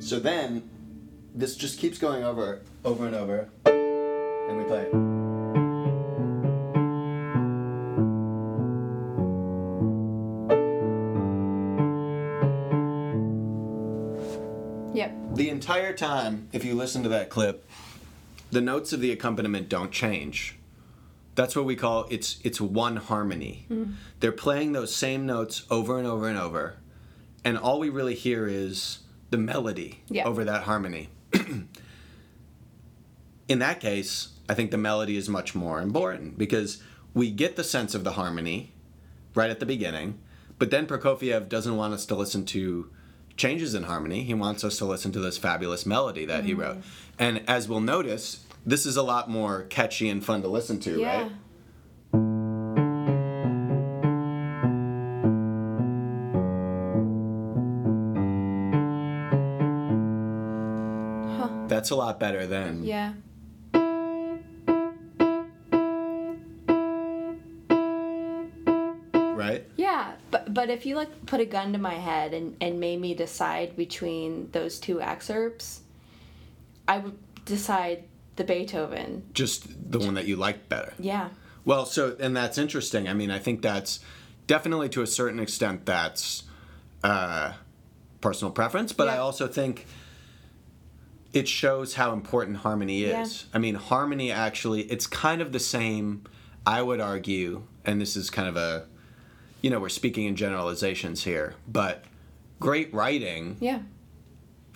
So 0.00 0.18
then, 0.18 0.68
this 1.32 1.54
just 1.54 1.78
keeps 1.78 1.98
going 1.98 2.24
over, 2.24 2.62
over 2.84 3.06
and 3.06 3.14
over, 3.14 3.48
and 3.64 4.58
we 4.58 4.64
play. 4.64 4.88
Yep. 14.94 15.36
The 15.36 15.48
entire 15.48 15.92
time, 15.92 16.48
if 16.52 16.64
you 16.64 16.74
listen 16.74 17.04
to 17.04 17.08
that 17.10 17.30
clip, 17.30 17.64
the 18.52 18.60
notes 18.60 18.92
of 18.92 19.00
the 19.00 19.10
accompaniment 19.10 19.68
don't 19.68 19.90
change. 19.90 20.58
That's 21.34 21.56
what 21.56 21.64
we 21.64 21.74
call 21.74 22.06
it's 22.10 22.38
it's 22.44 22.60
one 22.60 22.96
harmony. 22.96 23.66
Mm-hmm. 23.70 23.92
They're 24.20 24.30
playing 24.30 24.72
those 24.72 24.94
same 24.94 25.26
notes 25.26 25.64
over 25.70 25.98
and 25.98 26.06
over 26.06 26.28
and 26.28 26.38
over, 26.38 26.76
and 27.44 27.58
all 27.58 27.80
we 27.80 27.88
really 27.88 28.14
hear 28.14 28.46
is 28.46 29.00
the 29.30 29.38
melody 29.38 30.02
Yeah. 30.08 30.24
over 30.24 30.44
that 30.44 30.64
harmony. 30.64 31.08
In 33.48 33.58
that 33.58 33.80
case, 33.80 34.28
I 34.48 34.54
think 34.54 34.70
the 34.70 34.78
melody 34.78 35.16
is 35.16 35.28
much 35.28 35.54
more 35.54 35.80
important 35.80 36.36
because 36.36 36.82
we 37.14 37.30
get 37.30 37.56
the 37.56 37.64
sense 37.64 37.94
of 37.94 38.04
the 38.04 38.12
harmony 38.12 38.72
right 39.34 39.50
at 39.50 39.58
the 39.60 39.66
beginning, 39.66 40.18
but 40.58 40.70
then 40.70 40.86
Prokofiev 40.86 41.48
doesn't 41.48 41.76
want 41.76 41.94
us 41.94 42.04
to 42.06 42.14
listen 42.14 42.44
to 42.46 42.90
changes 43.36 43.74
in 43.74 43.84
harmony. 43.84 44.22
He 44.24 44.34
wants 44.34 44.64
us 44.64 44.76
to 44.78 44.84
listen 44.84 45.12
to 45.12 45.20
this 45.20 45.38
fabulous 45.38 45.86
melody 45.86 46.26
that 46.26 46.44
he 46.44 46.52
mm-hmm. 46.52 46.60
wrote. 46.60 46.76
And 47.22 47.48
as 47.48 47.68
we'll 47.68 47.78
notice, 47.80 48.44
this 48.66 48.84
is 48.84 48.96
a 48.96 49.02
lot 49.04 49.30
more 49.30 49.62
catchy 49.70 50.08
and 50.08 50.24
fun 50.24 50.42
to 50.42 50.48
listen 50.48 50.80
to, 50.80 50.98
Yeah. 50.98 51.22
right? 51.22 51.32
Huh. 61.36 61.48
That's 61.68 61.90
a 61.90 61.96
lot 61.96 62.18
better 62.20 62.46
than 62.46 62.84
Yeah. 62.84 63.12
right? 69.34 69.64
Yeah, 69.76 70.12
but 70.30 70.52
but 70.54 70.70
if 70.70 70.86
you 70.86 70.96
like 70.96 71.26
put 71.26 71.40
a 71.40 71.44
gun 71.44 71.72
to 71.72 71.78
my 71.78 71.94
head 71.94 72.34
and 72.34 72.56
and 72.60 72.78
made 72.80 73.00
me 73.00 73.14
decide 73.14 73.76
between 73.76 74.50
those 74.52 74.78
two 74.78 75.00
excerpts, 75.00 75.80
I 76.88 76.98
would 76.98 77.18
decide 77.44 78.04
the 78.36 78.44
Beethoven. 78.44 79.24
Just 79.34 79.90
the 79.90 79.98
one 79.98 80.14
that 80.14 80.26
you 80.26 80.36
liked 80.36 80.68
better. 80.68 80.92
Yeah. 80.98 81.28
Well, 81.64 81.86
so 81.86 82.16
and 82.18 82.36
that's 82.36 82.58
interesting. 82.58 83.08
I 83.08 83.14
mean, 83.14 83.30
I 83.30 83.38
think 83.38 83.62
that's 83.62 84.00
definitely 84.46 84.88
to 84.90 85.02
a 85.02 85.06
certain 85.06 85.38
extent 85.38 85.86
that's 85.86 86.44
uh, 87.04 87.52
personal 88.20 88.52
preference, 88.52 88.92
but 88.92 89.08
I 89.08 89.18
also 89.18 89.46
think 89.48 89.86
it 91.32 91.48
shows 91.48 91.94
how 91.94 92.12
important 92.12 92.58
harmony 92.58 93.04
Yeah. 93.06 93.22
is. 93.22 93.46
I 93.54 93.58
mean, 93.58 93.74
harmony 93.76 94.30
actually 94.30 94.82
it's 94.82 95.06
kind 95.06 95.40
of 95.40 95.52
the 95.52 95.60
same. 95.60 96.24
I 96.66 96.80
would 96.82 97.00
argue, 97.00 97.64
and 97.84 98.00
this 98.00 98.14
is 98.16 98.30
kind 98.30 98.48
of 98.48 98.56
a, 98.56 98.86
you 99.62 99.70
know, 99.70 99.80
we're 99.80 99.88
speaking 99.88 100.26
in 100.26 100.36
generalizations 100.36 101.24
here, 101.24 101.54
but 101.66 102.04
great 102.60 102.92
writing 102.94 103.56
Yeah. 103.60 103.80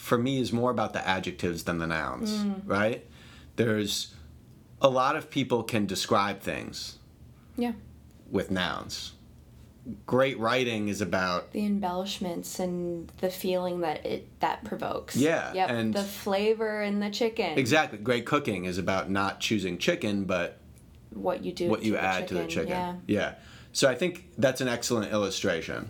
For 0.07 0.17
me 0.17 0.39
is 0.41 0.53
more 0.53 0.71
about 0.71 0.93
the 0.93 1.07
adjectives 1.07 1.65
than 1.65 1.79
the 1.79 1.87
nouns, 1.87 2.31
Mm. 2.31 2.61
right? 2.65 3.05
There's 3.57 4.15
a 4.81 4.89
lot 4.89 5.17
of 5.17 5.31
people 5.31 5.65
can 5.65 5.85
describe 5.85 6.41
things 6.41 6.99
Yeah. 7.57 7.73
with 8.31 8.49
nouns. 8.53 9.15
Great 10.07 10.39
writing 10.39 10.87
is 10.89 11.01
about 11.01 11.51
The 11.53 11.65
embellishments 11.67 12.61
and 12.61 13.11
the 13.19 13.31
feeling 13.31 13.81
that 13.81 14.07
it 14.07 14.29
that 14.39 14.63
provokes. 14.65 15.17
Yeah, 15.17 15.53
Yep. 15.53 15.71
and- 15.71 15.95
the 15.95 16.03
flavor 16.05 16.83
in 16.83 17.01
the 17.01 17.11
chicken. 17.11 17.59
exactly 17.59 17.99
great 17.99 18.27
cooking 18.27 18.65
is 18.65 18.79
about 18.79 19.11
not 19.11 19.41
choosing 19.41 19.77
chicken 19.79 20.25
but 20.25 20.59
What 21.11 21.45
you 21.45 21.51
do. 21.53 21.69
what 21.69 21.83
you 21.83 21.97
add 21.97 22.29
to 22.29 22.35
the 22.35 22.47
chicken. 22.47 22.69
Yeah. 22.69 22.95
yeah. 23.09 23.35
So 23.73 23.89
I 23.89 23.97
think 23.97 24.27
that's 24.39 24.61
an 24.61 24.69
excellent 24.69 25.13
illustration. 25.13 25.89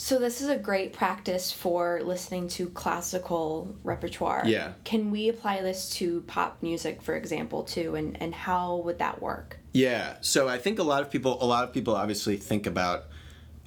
So 0.00 0.20
this 0.20 0.40
is 0.40 0.48
a 0.48 0.56
great 0.56 0.92
practice 0.92 1.50
for 1.50 2.00
listening 2.04 2.46
to 2.50 2.68
classical 2.68 3.74
repertoire. 3.82 4.44
Yeah. 4.46 4.74
Can 4.84 5.10
we 5.10 5.28
apply 5.28 5.60
this 5.62 5.90
to 5.96 6.20
pop 6.28 6.62
music, 6.62 7.02
for 7.02 7.16
example, 7.16 7.64
too? 7.64 7.96
And 7.96 8.16
and 8.22 8.32
how 8.32 8.76
would 8.76 9.00
that 9.00 9.20
work? 9.20 9.58
Yeah. 9.72 10.14
So 10.20 10.48
I 10.48 10.58
think 10.58 10.78
a 10.78 10.84
lot 10.84 11.02
of 11.02 11.10
people 11.10 11.36
a 11.42 11.46
lot 11.46 11.64
of 11.64 11.72
people 11.74 11.96
obviously 11.96 12.36
think 12.36 12.64
about 12.68 13.06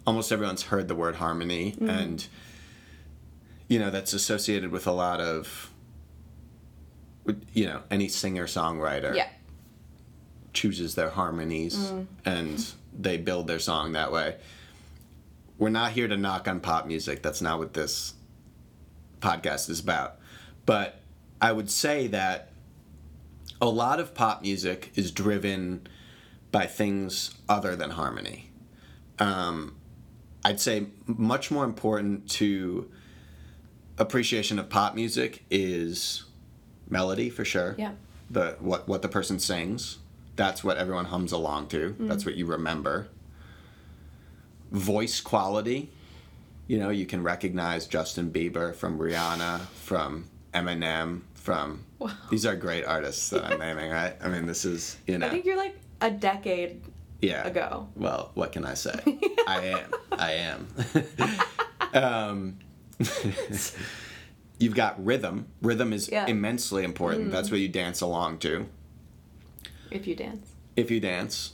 almost 0.07 0.31
everyone's 0.31 0.63
heard 0.63 0.87
the 0.87 0.95
word 0.95 1.15
harmony 1.17 1.73
Mm-hmm. 1.73 1.89
and 1.89 2.27
you 3.67 3.77
know 3.79 3.89
that's 3.91 4.13
associated 4.13 4.71
with 4.71 4.87
a 4.87 4.91
lot 4.93 5.19
of 5.19 5.69
you 7.51 7.65
know 7.65 7.81
any 7.91 8.07
singer 8.07 8.45
songwriter 8.47 9.13
Yeah. 9.15 9.27
chooses 10.53 10.95
their 10.95 11.09
harmonies 11.09 11.75
Mm. 11.75 12.05
and 12.23 12.65
they 12.97 13.17
build 13.17 13.47
their 13.47 13.59
song 13.59 13.91
that 13.91 14.13
way. 14.13 14.37
We're 15.61 15.69
not 15.69 15.91
here 15.91 16.07
to 16.07 16.17
knock 16.17 16.47
on 16.47 16.59
pop 16.59 16.87
music. 16.87 17.21
That's 17.21 17.39
not 17.39 17.59
what 17.59 17.75
this 17.75 18.15
podcast 19.19 19.69
is 19.69 19.79
about. 19.79 20.15
But 20.65 20.95
I 21.39 21.51
would 21.51 21.69
say 21.69 22.07
that 22.07 22.49
a 23.61 23.67
lot 23.69 23.99
of 23.99 24.15
pop 24.15 24.41
music 24.41 24.91
is 24.95 25.11
driven 25.11 25.85
by 26.51 26.65
things 26.65 27.35
other 27.47 27.75
than 27.75 27.91
harmony. 27.91 28.49
Um, 29.19 29.75
I'd 30.43 30.59
say 30.59 30.87
much 31.05 31.51
more 31.51 31.63
important 31.63 32.27
to 32.31 32.89
appreciation 33.99 34.57
of 34.57 34.67
pop 34.67 34.95
music 34.95 35.45
is 35.51 36.23
melody 36.89 37.29
for 37.29 37.45
sure 37.45 37.75
Yeah. 37.77 37.91
the 38.31 38.57
what 38.59 38.87
what 38.87 39.03
the 39.03 39.09
person 39.09 39.37
sings. 39.37 39.99
That's 40.37 40.63
what 40.63 40.77
everyone 40.77 41.05
hums 41.05 41.31
along 41.31 41.67
to. 41.67 41.95
Mm. 41.99 42.07
That's 42.07 42.25
what 42.25 42.33
you 42.33 42.47
remember. 42.47 43.09
Voice 44.71 45.19
quality. 45.21 45.89
You 46.67 46.79
know, 46.79 46.89
you 46.89 47.05
can 47.05 47.23
recognize 47.23 47.85
Justin 47.85 48.31
Bieber 48.31 48.73
from 48.73 48.97
Rihanna, 48.97 49.61
from 49.61 50.29
Eminem, 50.53 51.21
from. 51.33 51.83
Wow. 51.99 52.11
These 52.29 52.45
are 52.45 52.55
great 52.55 52.85
artists 52.85 53.29
that 53.31 53.43
I'm 53.43 53.59
naming, 53.59 53.91
right? 53.91 54.15
I 54.23 54.29
mean, 54.29 54.45
this 54.45 54.63
is 54.65 54.97
you 55.07 55.17
know. 55.17 55.27
I 55.27 55.29
think 55.29 55.45
you're 55.45 55.57
like 55.57 55.77
a 55.99 56.09
decade 56.09 56.81
yeah. 57.21 57.45
ago. 57.45 57.87
Well, 57.95 58.31
what 58.33 58.51
can 58.51 58.65
I 58.65 58.73
say? 58.73 58.99
I 59.47 59.77
am. 59.77 59.91
I 60.11 60.31
am. 60.33 60.67
um, 61.93 62.59
you've 64.59 64.75
got 64.75 65.03
rhythm. 65.03 65.47
Rhythm 65.61 65.93
is 65.93 66.09
Yeah. 66.09 66.25
Mm. 66.25 66.29
immensely 66.29 66.83
important. 66.83 67.31
That's 67.31 67.51
what 67.51 67.59
you 67.59 67.69
dance 67.69 68.01
along 68.01 68.39
to. 68.39 68.67
If 69.89 70.07
you 70.07 70.15
dance. 70.15 70.51
If 70.75 70.89
you 70.89 70.99
dance, 70.99 71.53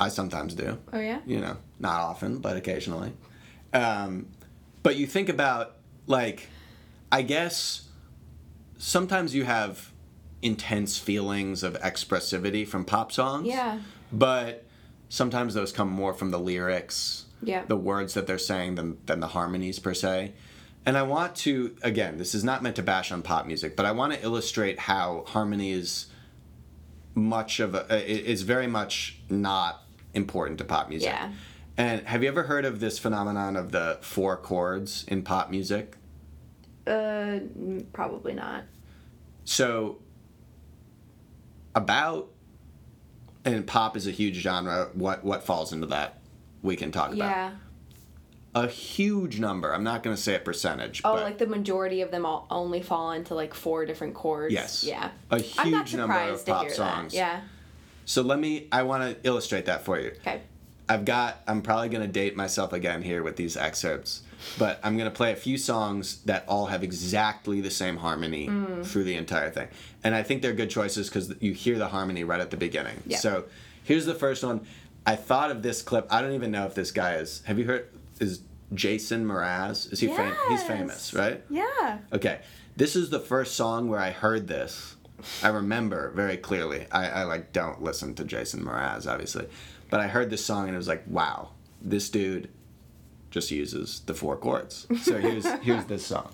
I 0.00 0.08
sometimes 0.08 0.54
do. 0.54 0.78
Oh 0.92 0.98
yeah. 0.98 1.20
You 1.26 1.40
know, 1.40 1.56
not 1.78 2.00
often, 2.00 2.38
but 2.38 2.56
occasionally. 2.56 3.12
Um, 3.72 4.26
but 4.82 4.96
you 4.96 5.06
think 5.06 5.28
about, 5.28 5.76
like, 6.06 6.48
I 7.12 7.22
guess 7.22 7.88
sometimes 8.78 9.34
you 9.34 9.44
have 9.44 9.92
intense 10.42 10.96
feelings 10.98 11.62
of 11.62 11.74
expressivity 11.80 12.66
from 12.66 12.84
pop 12.84 13.12
songs. 13.12 13.46
Yeah. 13.46 13.80
But 14.10 14.64
sometimes 15.10 15.52
those 15.54 15.70
come 15.70 15.90
more 15.90 16.14
from 16.14 16.30
the 16.30 16.38
lyrics, 16.38 17.26
Yeah. 17.42 17.64
the 17.66 17.76
words 17.76 18.14
that 18.14 18.26
they're 18.26 18.38
saying 18.38 18.76
than, 18.76 18.96
than 19.06 19.20
the 19.20 19.28
harmonies 19.28 19.78
per 19.78 19.92
se. 19.92 20.32
And 20.86 20.96
I 20.96 21.02
want 21.02 21.36
to, 21.36 21.76
again, 21.82 22.16
this 22.16 22.34
is 22.34 22.42
not 22.42 22.62
meant 22.62 22.76
to 22.76 22.82
bash 22.82 23.12
on 23.12 23.20
pop 23.20 23.46
music, 23.46 23.76
but 23.76 23.84
I 23.84 23.92
want 23.92 24.14
to 24.14 24.22
illustrate 24.24 24.78
how 24.78 25.24
harmony 25.28 25.72
is 25.72 26.06
much 27.14 27.60
of 27.60 27.74
a, 27.74 28.30
is 28.30 28.42
very 28.42 28.66
much 28.66 29.18
not 29.28 29.82
important 30.14 30.58
to 30.58 30.64
pop 30.64 30.88
music. 30.88 31.08
Yeah. 31.08 31.32
And 31.76 32.06
have 32.06 32.22
you 32.22 32.28
ever 32.28 32.42
heard 32.42 32.64
of 32.64 32.80
this 32.80 32.98
phenomenon 32.98 33.56
of 33.56 33.72
the 33.72 33.98
four 34.02 34.36
chords 34.36 35.04
in 35.08 35.22
pop 35.22 35.50
music? 35.50 35.96
Uh, 36.86 37.38
probably 37.92 38.34
not. 38.34 38.64
So, 39.44 39.98
about 41.74 42.28
and 43.44 43.66
pop 43.66 43.96
is 43.96 44.06
a 44.06 44.10
huge 44.10 44.36
genre. 44.36 44.90
What 44.94 45.24
what 45.24 45.44
falls 45.44 45.72
into 45.72 45.86
that? 45.88 46.20
We 46.62 46.76
can 46.76 46.90
talk 46.92 47.12
about 47.14 47.30
Yeah. 47.30 47.50
a 48.54 48.66
huge 48.66 49.40
number. 49.40 49.72
I'm 49.72 49.84
not 49.84 50.02
going 50.02 50.14
to 50.14 50.20
say 50.20 50.34
a 50.34 50.38
percentage, 50.40 51.00
Oh, 51.04 51.14
like 51.14 51.38
the 51.38 51.46
majority 51.46 52.02
of 52.02 52.10
them 52.10 52.26
all 52.26 52.46
only 52.50 52.82
fall 52.82 53.12
into 53.12 53.34
like 53.34 53.54
four 53.54 53.86
different 53.86 54.12
chords. 54.14 54.52
Yes. 54.52 54.84
Yeah. 54.84 55.10
A 55.30 55.38
huge 55.40 55.94
number 55.94 56.18
of 56.18 56.44
pop 56.44 56.68
songs. 56.70 57.12
that. 57.12 57.16
Yeah. 57.18 57.40
So 58.10 58.22
let 58.22 58.40
me. 58.40 58.66
I 58.72 58.82
want 58.82 59.02
to 59.04 59.28
illustrate 59.28 59.66
that 59.66 59.84
for 59.84 59.98
you. 60.00 60.08
Okay. 60.20 60.40
I've 60.88 61.04
got. 61.04 61.42
I'm 61.46 61.62
probably 61.62 61.88
going 61.88 62.02
to 62.04 62.12
date 62.12 62.34
myself 62.36 62.72
again 62.72 63.02
here 63.02 63.22
with 63.22 63.36
these 63.36 63.56
excerpts, 63.56 64.22
but 64.58 64.80
I'm 64.82 64.96
going 64.98 65.08
to 65.08 65.14
play 65.14 65.30
a 65.30 65.36
few 65.36 65.56
songs 65.56 66.20
that 66.24 66.44
all 66.48 66.66
have 66.66 66.82
exactly 66.82 67.60
the 67.60 67.70
same 67.70 67.98
harmony 67.98 68.48
Mm. 68.48 68.84
through 68.84 69.04
the 69.04 69.14
entire 69.14 69.50
thing, 69.50 69.68
and 70.02 70.12
I 70.16 70.24
think 70.24 70.42
they're 70.42 70.52
good 70.52 70.70
choices 70.70 71.08
because 71.08 71.32
you 71.40 71.52
hear 71.52 71.78
the 71.78 71.86
harmony 71.86 72.24
right 72.24 72.40
at 72.40 72.50
the 72.50 72.56
beginning. 72.56 72.96
Yeah. 73.06 73.18
So 73.18 73.44
here's 73.84 74.06
the 74.06 74.16
first 74.16 74.42
one. 74.42 74.66
I 75.06 75.14
thought 75.14 75.52
of 75.52 75.62
this 75.62 75.80
clip. 75.80 76.08
I 76.10 76.20
don't 76.20 76.32
even 76.32 76.50
know 76.50 76.66
if 76.66 76.74
this 76.74 76.90
guy 76.90 77.14
is. 77.14 77.42
Have 77.46 77.60
you 77.60 77.66
heard? 77.66 77.86
Is 78.18 78.40
Jason 78.74 79.24
Mraz? 79.24 79.92
Is 79.92 80.00
he 80.00 80.08
famous? 80.08 80.36
He's 80.48 80.62
famous, 80.64 81.14
right? 81.14 81.42
Yeah. 81.48 81.98
Okay, 82.12 82.40
this 82.76 82.96
is 82.96 83.10
the 83.10 83.20
first 83.20 83.54
song 83.54 83.88
where 83.88 84.00
I 84.00 84.10
heard 84.10 84.48
this. 84.48 84.96
I 85.42 85.48
remember 85.48 86.10
very 86.10 86.36
clearly. 86.36 86.86
I, 86.90 87.08
I 87.08 87.22
like 87.24 87.52
don't 87.52 87.82
listen 87.82 88.14
to 88.16 88.24
Jason 88.24 88.64
Mraz, 88.64 89.10
obviously, 89.10 89.48
but 89.90 90.00
I 90.00 90.08
heard 90.08 90.30
this 90.30 90.44
song 90.44 90.66
and 90.66 90.74
it 90.74 90.78
was 90.78 90.88
like, 90.88 91.04
wow, 91.06 91.50
this 91.80 92.10
dude 92.10 92.50
just 93.30 93.50
uses 93.50 94.00
the 94.06 94.14
four 94.14 94.36
chords. 94.36 94.86
So 95.02 95.18
here's 95.18 95.46
here's 95.62 95.84
this 95.86 96.06
song. 96.06 96.32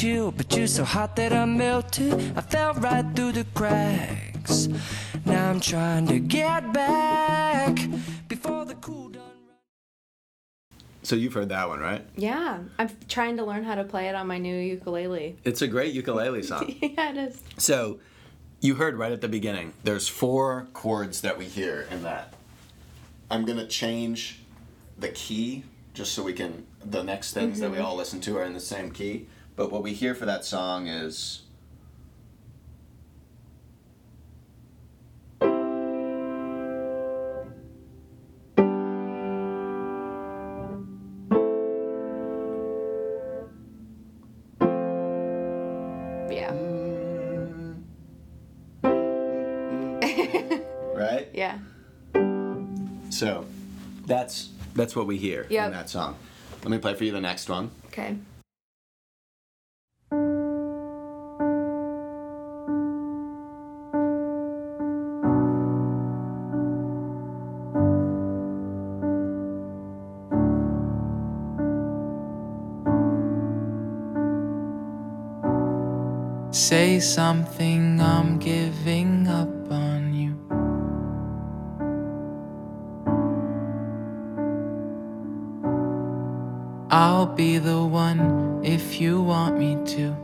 Tried 0.00 0.08
you, 0.08 0.32
but 0.36 0.56
you're 0.56 0.66
so 0.66 0.84
hot 0.84 1.16
that 1.16 1.32
I 1.32 1.44
melted. 1.44 2.14
I 2.36 2.40
fell 2.40 2.74
right 2.74 3.04
through 3.14 3.32
the 3.32 3.44
cracks. 3.54 4.68
Now 5.24 5.50
I'm 5.50 5.60
trying 5.60 6.06
to 6.08 6.18
get 6.18 6.72
back 6.72 7.78
before 8.28 8.64
the 8.64 8.74
cool 8.76 9.08
done. 9.10 9.22
So 11.02 11.16
you've 11.16 11.32
heard 11.32 11.48
that 11.48 11.68
one, 11.68 11.80
right? 11.80 12.04
Yeah. 12.16 12.58
I'm 12.78 12.90
trying 13.08 13.36
to 13.38 13.44
learn 13.44 13.64
how 13.64 13.74
to 13.74 13.84
play 13.84 14.08
it 14.08 14.14
on 14.14 14.26
my 14.26 14.38
new 14.38 14.54
ukulele. 14.54 15.36
It's 15.44 15.62
a 15.62 15.66
great 15.66 15.94
ukulele 15.94 16.42
song. 16.42 16.74
yeah, 16.82 17.10
it 17.10 17.16
is. 17.16 17.42
So 17.56 17.98
you 18.60 18.74
heard 18.74 18.96
right 18.96 19.12
at 19.12 19.20
the 19.20 19.28
beginning. 19.28 19.72
There's 19.82 20.08
four 20.08 20.68
chords 20.72 21.22
that 21.22 21.38
we 21.38 21.46
hear 21.46 21.86
in 21.90 22.02
that. 22.02 22.34
I'm 23.30 23.44
gonna 23.44 23.66
change 23.66 24.40
the 24.98 25.08
key 25.08 25.64
just 25.94 26.12
so 26.12 26.22
we 26.22 26.32
can. 26.32 26.66
The 26.84 27.02
next 27.02 27.32
things 27.32 27.60
that 27.60 27.70
we 27.70 27.76
mm-hmm. 27.76 27.86
all 27.86 27.96
listen 27.96 28.20
to 28.22 28.36
are 28.38 28.44
in 28.44 28.54
the 28.54 28.60
same 28.60 28.90
key. 28.90 29.26
But 29.60 29.70
what 29.70 29.82
we 29.82 29.92
hear 29.92 30.14
for 30.14 30.24
that 30.24 30.42
song 30.46 30.86
is. 30.86 31.42
Yeah. 46.30 46.54
Right? 50.94 51.28
Yeah. 51.34 51.58
So 53.10 53.44
that's 54.06 54.48
that's 54.74 54.96
what 54.96 55.06
we 55.06 55.18
hear 55.18 55.42
in 55.42 55.70
that 55.72 55.90
song. 55.90 56.16
Let 56.62 56.70
me 56.70 56.78
play 56.78 56.94
for 56.94 57.04
you 57.04 57.12
the 57.12 57.20
next 57.20 57.50
one. 57.50 57.70
Okay. 57.88 58.16
Something, 77.14 78.00
I'm 78.00 78.38
giving 78.38 79.26
up 79.26 79.48
on 79.70 80.14
you. 80.14 80.36
I'll 86.90 87.26
be 87.26 87.58
the 87.58 87.84
one 87.84 88.60
if 88.64 89.00
you 89.00 89.20
want 89.22 89.58
me 89.58 89.76
to. 89.86 90.16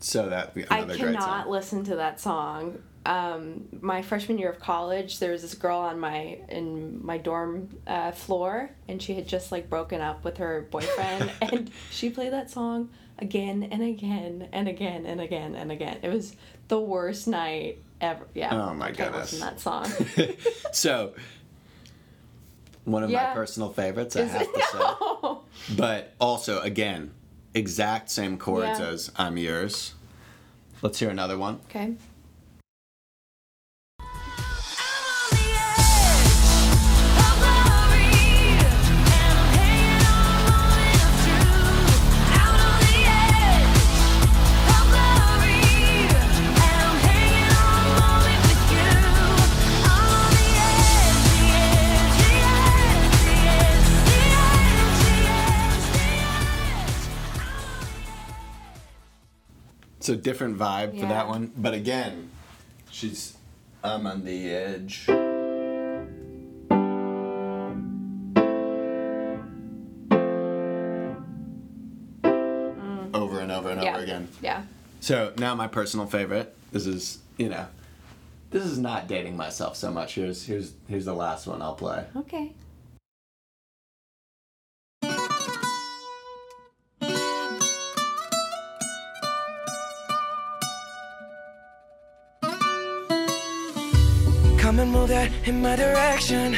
So 0.00 0.28
that 0.28 0.52
I 0.70 0.80
another 0.80 0.98
great 0.98 1.14
cannot 1.14 1.44
song. 1.44 1.50
listen 1.52 1.84
to 1.84 1.96
that 1.96 2.20
song. 2.20 2.82
Um, 3.04 3.64
my 3.80 4.00
freshman 4.02 4.38
year 4.38 4.48
of 4.50 4.60
college, 4.60 5.18
there 5.18 5.32
was 5.32 5.42
this 5.42 5.54
girl 5.54 5.78
on 5.78 5.98
my 5.98 6.38
in 6.48 7.04
my 7.04 7.18
dorm 7.18 7.68
uh, 7.86 8.12
floor, 8.12 8.70
and 8.88 9.02
she 9.02 9.14
had 9.14 9.26
just 9.26 9.50
like 9.50 9.68
broken 9.68 10.00
up 10.00 10.22
with 10.24 10.36
her 10.38 10.68
boyfriend, 10.70 11.30
and 11.42 11.70
she 11.90 12.10
played 12.10 12.32
that 12.32 12.50
song 12.50 12.90
again 13.18 13.64
and 13.70 13.82
again 13.82 14.48
and 14.52 14.68
again 14.68 15.04
and 15.06 15.20
again 15.20 15.54
and 15.56 15.72
again. 15.72 15.98
It 16.02 16.10
was 16.12 16.36
the 16.68 16.78
worst 16.78 17.26
night 17.26 17.78
ever. 18.00 18.26
Yeah. 18.34 18.50
Oh, 18.70 18.74
my 18.74 18.90
goodness. 18.92 19.38
That 19.38 19.60
song. 19.60 19.90
so 20.72 21.14
one 22.84 23.02
of 23.04 23.10
my 23.10 23.26
personal 23.26 23.70
favorites, 23.72 24.16
I 24.16 24.20
Is 24.22 24.32
have 24.32 24.42
it? 24.42 24.54
to 24.54 24.62
say. 24.62 25.36
But 25.76 26.12
also, 26.20 26.60
again, 26.60 27.12
exact 27.54 28.10
same 28.10 28.36
chords 28.38 28.80
Yeah. 28.80 28.86
as 28.88 29.12
I'm 29.16 29.36
Yours. 29.36 29.94
Let's 30.82 30.98
hear 30.98 31.10
another 31.10 31.38
one. 31.38 31.60
Okay. 31.66 31.94
So 60.02 60.16
different 60.16 60.58
vibe 60.58 60.90
for 60.90 60.96
Yeah. 60.96 61.08
that 61.08 61.28
one. 61.28 61.52
But 61.56 61.74
again, 61.74 62.28
she's 62.90 63.36
I'm 63.84 64.06
on 64.06 64.24
the 64.24 64.50
edge. 64.50 65.06
Over 73.14 73.40
and 73.40 73.52
over 73.52 73.70
and 73.70 73.80
Mm. 73.80 73.84
Yeah. 73.84 73.94
over 73.94 74.02
again. 74.04 74.28
Yeah. 74.40 74.62
So 75.00 75.32
now 75.38 75.54
my 75.54 75.66
personal 75.68 76.06
favorite. 76.06 76.54
This 76.72 76.86
is 76.86 77.18
you 77.36 77.48
know, 77.48 77.66
this 78.50 78.64
is 78.64 78.78
not 78.78 79.08
dating 79.08 79.36
myself 79.36 79.76
so 79.76 79.90
much. 79.90 80.14
Here's 80.14 80.44
here's 80.46 80.72
here's 80.88 81.04
the 81.04 81.14
last 81.14 81.46
one 81.46 81.60
I'll 81.62 81.74
play. 81.74 82.04
Okay. 82.16 82.52
Come 95.22 95.30
that 95.30 95.48
in 95.48 95.62
my 95.62 95.76
direction. 95.76 96.56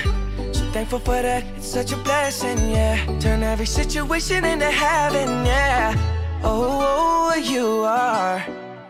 So 0.53 0.65
thankful 0.73 0.99
for 0.99 1.21
that, 1.21 1.45
it's 1.57 1.67
such 1.67 1.93
a 1.93 1.97
blessing, 1.99 2.59
yeah. 2.71 2.97
Turn 3.21 3.43
every 3.43 3.67
situation 3.67 4.45
into 4.45 4.71
heaven, 4.71 5.45
yeah. 5.45 5.95
Oh, 6.43 7.33
oh, 7.33 7.35
you 7.35 7.85
are 7.85 8.45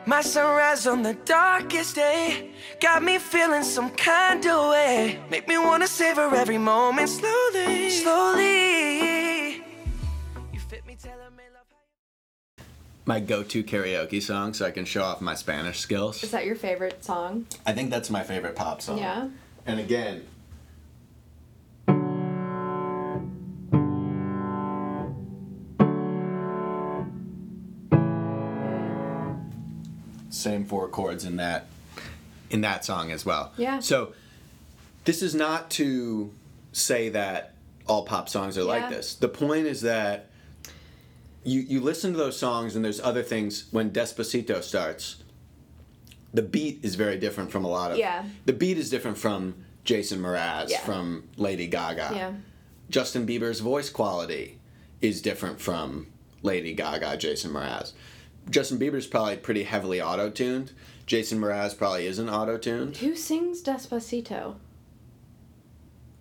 my 0.07 0.21
sunrise 0.21 0.87
on 0.87 1.03
the 1.03 1.15
darkest 1.25 1.97
day. 1.97 2.51
Got 2.81 3.03
me 3.03 3.19
feeling 3.19 3.65
some 3.65 3.91
kind 3.91 4.47
of 4.47 4.71
way. 4.71 5.19
Make 5.31 5.49
me 5.49 5.59
wanna 5.59 5.89
savor 5.89 6.33
every 6.35 6.59
moment 6.59 7.09
slowly, 7.09 7.91
slowly. 7.91 9.55
You 10.53 10.61
fit 10.69 10.87
me, 10.87 10.97
telling 11.03 11.35
me 11.37 11.45
love. 11.53 12.65
My 13.07 13.19
go-to 13.19 13.65
karaoke 13.65 14.23
song, 14.23 14.55
so 14.55 14.67
I 14.67 14.71
can 14.71 14.85
show 14.85 15.03
off 15.03 15.21
my 15.21 15.35
Spanish 15.35 15.81
skills. 15.81 16.23
Is 16.23 16.31
that 16.31 16.47
your 16.47 16.57
favorite 16.57 17.03
song? 17.05 17.47
I 17.67 17.73
think 17.73 17.91
that's 17.91 18.11
my 18.11 18.23
favorite 18.23 18.55
pop 18.55 18.81
song. 18.81 18.99
Yeah. 18.99 19.29
And 19.67 19.81
again, 19.81 20.25
same 30.29 30.65
four 30.65 30.89
chords 30.89 31.25
in 31.25 31.37
that 31.37 31.67
in 32.51 32.61
that 32.61 32.85
song 32.85 33.11
as 33.11 33.25
well. 33.25 33.53
Yeah. 33.57 33.81
So 33.81 34.13
this 35.05 35.23
is 35.23 35.35
not 35.35 35.71
to 35.71 36.31
say 36.73 37.09
that 37.11 37.55
all 37.87 38.05
pop 38.05 38.29
songs 38.29 38.57
are 38.59 38.65
like 38.65 38.91
this. 38.91 39.15
The 39.15 39.29
point 39.29 39.67
is 39.67 39.81
that 39.81 40.31
you 41.45 41.61
you 41.61 41.81
listen 41.81 42.13
to 42.13 42.19
those 42.19 42.39
songs 42.39 42.77
and 42.77 42.85
there's 42.85 43.01
other 43.01 43.23
things 43.23 43.67
when 43.71 43.91
Despacito 43.91 44.63
starts 44.63 45.17
the 46.35 46.43
beat 46.43 46.81
is 46.83 46.97
very 46.97 47.17
different 47.17 47.51
from 47.51 47.65
a 47.65 47.69
lot 47.69 47.93
of 47.93 47.97
Yeah. 47.99 48.25
the 48.45 48.53
beat 48.53 48.77
is 48.77 48.91
different 48.91 49.17
from 49.17 49.55
Jason 49.85 50.21
Mraz 50.21 50.69
Yeah. 50.71 50.81
from 50.81 51.29
Lady 51.37 51.67
Gaga 51.69 52.11
Yeah. 52.15 52.33
Justin 52.91 53.27
Bieber's 53.27 53.61
voice 53.61 53.89
quality 53.89 54.59
is 55.01 55.23
different 55.23 55.61
from 55.61 56.09
Lady 56.43 56.75
Gaga 56.75 57.17
Jason 57.17 57.53
Mraz 57.53 57.93
Justin 58.51 58.79
Bieber's 58.79 59.07
probably 59.07 59.37
pretty 59.39 59.63
heavily 59.63 60.03
auto-tuned 60.03 60.73
Jason 61.07 61.39
Mraz 61.41 61.77
probably 61.79 62.07
isn't 62.07 62.29
auto-tuned 62.29 62.97
Who 62.99 63.15
sings 63.15 63.63
Despacito? 63.63 64.57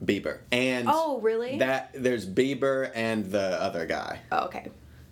Bieber 0.03 0.39
and 0.51 0.87
Oh, 0.91 1.19
really? 1.21 1.57
that 1.59 1.91
there's 1.93 2.25
Bieber 2.27 2.91
and 2.93 3.25
the 3.31 3.61
other 3.61 3.85
guy 3.85 4.19
Oh, 4.31 4.45
okay. 4.45 4.69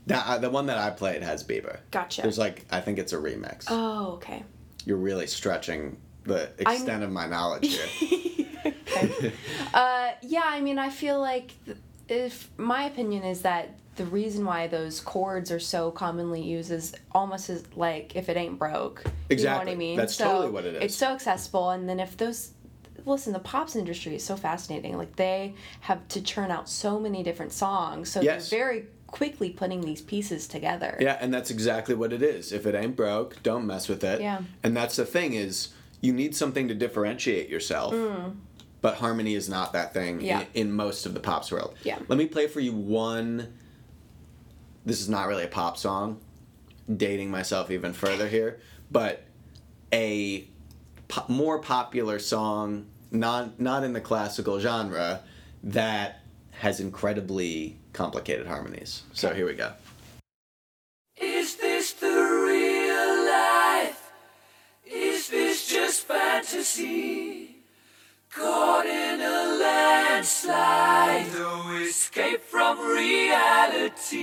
that 0.07 0.27
uh, 0.27 0.37
the 0.37 0.49
one 0.49 0.65
that 0.67 0.77
I 0.77 0.89
played 0.89 1.23
has 1.23 1.43
Bieber 1.43 1.79
Gotcha. 1.91 2.21
there's 2.23 2.37
like 2.37 2.65
I 2.71 2.81
think 2.81 2.99
it's 2.99 3.13
a 3.13 3.17
remix 3.17 3.65
Oh, 3.69 4.13
okay. 4.13 4.43
You're 4.85 4.97
really 4.97 5.27
stretching 5.27 5.97
the 6.23 6.49
extent 6.59 7.03
of 7.03 7.11
my 7.11 7.25
knowledge 7.27 7.67
here 7.67 8.21
Uh, 9.73 10.11
yeah, 10.21 10.43
I 10.45 10.59
mean, 10.61 10.77
I 10.77 10.89
feel 10.89 11.19
like 11.19 11.53
th- 11.65 11.77
if 12.07 12.49
my 12.57 12.83
opinion 12.83 13.23
is 13.23 13.41
that 13.43 13.75
the 13.95 14.05
reason 14.05 14.45
why 14.45 14.67
those 14.67 14.99
chords 14.99 15.51
are 15.51 15.59
so 15.59 15.91
commonly 15.91 16.41
used 16.41 16.71
is 16.71 16.93
almost 17.11 17.49
as 17.49 17.63
like 17.75 18.15
if 18.15 18.29
it 18.29 18.37
ain't 18.37 18.59
broke. 18.59 19.03
Exactly. 19.29 19.37
You 19.41 19.45
know 19.45 19.57
what 19.57 19.67
I 19.69 19.75
mean? 19.75 19.97
That's 19.97 20.17
totally 20.17 20.51
what 20.51 20.65
it 20.65 20.75
is. 20.75 20.83
It's 20.83 20.95
so 20.95 21.07
accessible, 21.13 21.71
and 21.71 21.87
then 21.87 21.99
if 21.99 22.17
those. 22.17 22.51
Listen, 23.03 23.33
the 23.33 23.39
pops 23.39 23.75
industry 23.75 24.13
is 24.15 24.23
so 24.23 24.35
fascinating. 24.35 24.95
Like 24.95 25.15
they 25.15 25.55
have 25.79 26.07
to 26.09 26.21
churn 26.21 26.51
out 26.51 26.69
so 26.69 26.99
many 26.99 27.23
different 27.23 27.51
songs, 27.51 28.11
so 28.11 28.21
Yes. 28.21 28.49
they're 28.49 28.59
very 28.59 28.85
quickly 29.11 29.49
putting 29.49 29.81
these 29.81 30.01
pieces 30.01 30.47
together. 30.47 30.97
Yeah, 30.99 31.17
and 31.21 31.33
that's 31.33 31.51
exactly 31.51 31.95
what 31.95 32.13
it 32.13 32.21
is. 32.21 32.51
If 32.51 32.65
it 32.65 32.73
ain't 32.75 32.95
broke, 32.95 33.41
don't 33.43 33.67
mess 33.67 33.87
with 33.87 34.03
it. 34.03 34.21
Yeah. 34.21 34.41
And 34.63 34.75
that's 34.75 34.95
the 34.95 35.05
thing 35.05 35.33
is 35.33 35.69
you 35.99 36.13
need 36.13 36.35
something 36.35 36.67
to 36.69 36.73
differentiate 36.73 37.49
yourself. 37.49 37.93
But 38.81 38.95
harmony 38.95 39.35
is 39.35 39.47
not 39.47 39.73
that 39.73 39.93
thing 39.93 40.19
Mm. 40.19 40.23
Yeah. 40.25 40.39
in, 40.55 40.69
in 40.69 40.71
most 40.71 41.05
of 41.05 41.13
the 41.13 41.19
pops 41.19 41.51
world. 41.51 41.75
Yeah. 41.83 41.99
Let 42.07 42.17
me 42.17 42.25
play 42.25 42.47
for 42.47 42.59
you 42.59 42.73
one 42.73 43.53
this 44.83 44.99
is 44.99 45.07
not 45.09 45.27
really 45.27 45.43
a 45.43 45.47
pop 45.47 45.77
song. 45.77 46.19
Dating 46.91 47.29
myself 47.29 47.69
even 47.69 47.93
further 47.93 48.27
here, 48.27 48.59
but 48.89 49.23
a 49.93 50.47
po- 51.07 51.25
more 51.27 51.59
popular 51.59 52.17
song, 52.17 52.87
not 53.11 53.59
not 53.59 53.83
in 53.83 53.93
the 53.93 54.01
classical 54.01 54.59
genre, 54.59 55.21
that 55.63 56.21
has 56.51 56.79
incredibly 56.79 57.77
complicated 57.93 58.47
harmonies. 58.47 59.03
So 59.13 59.33
here 59.33 59.45
we 59.45 59.53
go. 59.53 59.71
Is 61.19 61.55
this 61.55 61.93
the 61.93 62.07
real 62.07 63.25
life? 63.25 64.11
Is 64.85 65.29
this 65.29 65.67
just 65.67 66.07
fantasy? 66.07 67.55
Caught 68.33 68.85
in 68.85 69.19
a 69.21 69.57
landslide, 69.59 71.33
no 71.33 71.75
escape 71.81 72.41
from 72.41 72.79
reality. 72.79 74.21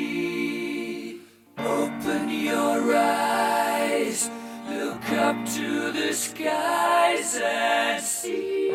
Open 1.58 2.30
your 2.30 2.96
eyes, 2.96 4.30
look 4.68 5.10
up 5.12 5.36
to 5.56 5.92
the 5.92 6.14
skies 6.14 7.38
and 7.42 8.02
see. 8.02 8.67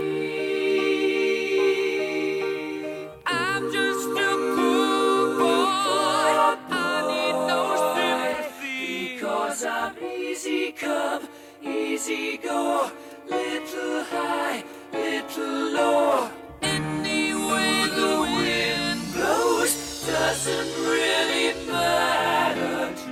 Easy. 12.53 12.91
Little 13.29 14.03
high, 14.03 14.63
little 14.91 15.71
low. 15.71 16.29
Any 16.61 17.33
way 17.33 17.87
the 17.87 18.19
wind 18.21 19.13
blows 19.13 20.05
doesn't 20.05 20.71
really 20.85 21.53
matter 21.67 22.93
to 23.03 23.11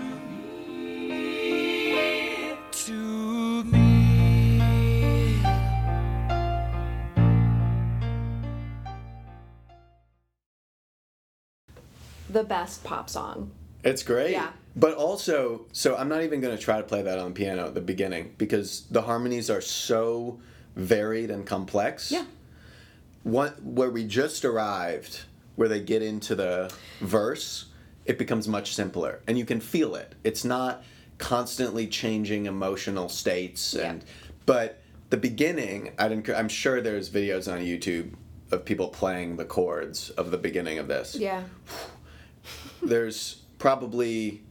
me. 1.08 1.24
To 2.72 3.64
me. 3.64 5.42
The 12.30 12.44
best 12.44 12.84
pop 12.84 13.10
song. 13.10 13.52
It's 13.84 14.04
great. 14.04 14.32
Yeah. 14.32 14.52
But 14.76 14.94
also, 14.96 15.66
so 15.74 15.98
I'm 15.98 16.08
not 16.08 16.24
even 16.24 16.40
going 16.40 16.56
to 16.58 16.62
try 16.64 16.78
to 16.78 16.84
play 16.84 17.02
that 17.02 17.20
on 17.20 17.30
the 17.30 17.34
piano 17.34 17.66
at 17.68 17.74
the 17.74 17.82
beginning 17.82 18.34
because 18.38 18.86
the 18.90 19.02
harmonies 19.02 19.50
are 19.50 19.62
so 19.62 20.40
varied 20.76 21.30
and 21.30 21.46
complex. 21.46 22.12
Yeah. 22.12 22.26
What 23.24 23.62
where 23.62 23.90
we 23.92 24.06
just 24.06 24.46
arrived, 24.46 25.22
where 25.56 25.68
they 25.68 25.82
get 25.82 26.02
into 26.02 26.36
the 26.36 26.74
verse, 27.02 27.66
it 28.06 28.18
becomes 28.18 28.48
much 28.48 28.74
simpler 28.74 29.20
and 29.28 29.38
you 29.38 29.46
can 29.46 29.60
feel 29.60 29.96
it. 29.96 30.16
It's 30.24 30.46
not 30.46 30.84
constantly 31.18 31.86
changing 31.86 32.46
emotional 32.48 33.10
states 33.10 33.76
Yeah. 33.78 33.92
and 33.92 34.06
but 34.46 34.82
the 35.12 35.18
beginning, 35.18 35.92
I'd 36.00 36.30
I'm 36.32 36.50
sure 36.50 36.82
there's 36.82 37.10
videos 37.10 37.52
on 37.52 37.60
YouTube 37.60 38.14
of 38.52 38.66
people 38.66 38.88
playing 38.88 39.36
the 39.36 39.46
chords 39.46 40.10
of 40.12 40.32
the 40.32 40.38
beginning 40.38 40.80
of 40.80 40.88
this 40.88 41.16
Yeah. 41.16 41.44
there's 42.82 43.42
probably 43.60 44.42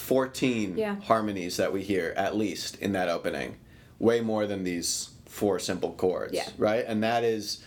14 0.00 0.76
Yeah. 0.76 0.96
harmonies 1.02 1.56
that 1.58 1.72
we 1.72 1.82
hear 1.82 2.12
at 2.16 2.36
least 2.36 2.76
in 2.76 2.92
that 2.92 3.08
opening 3.08 3.56
way 3.98 4.20
more 4.20 4.46
than 4.46 4.64
these 4.64 5.10
four 5.26 5.58
simple 5.58 5.92
chords 5.92 6.32
Yeah. 6.32 6.48
right 6.58 6.84
and 6.86 7.02
that 7.02 7.22
is 7.22 7.62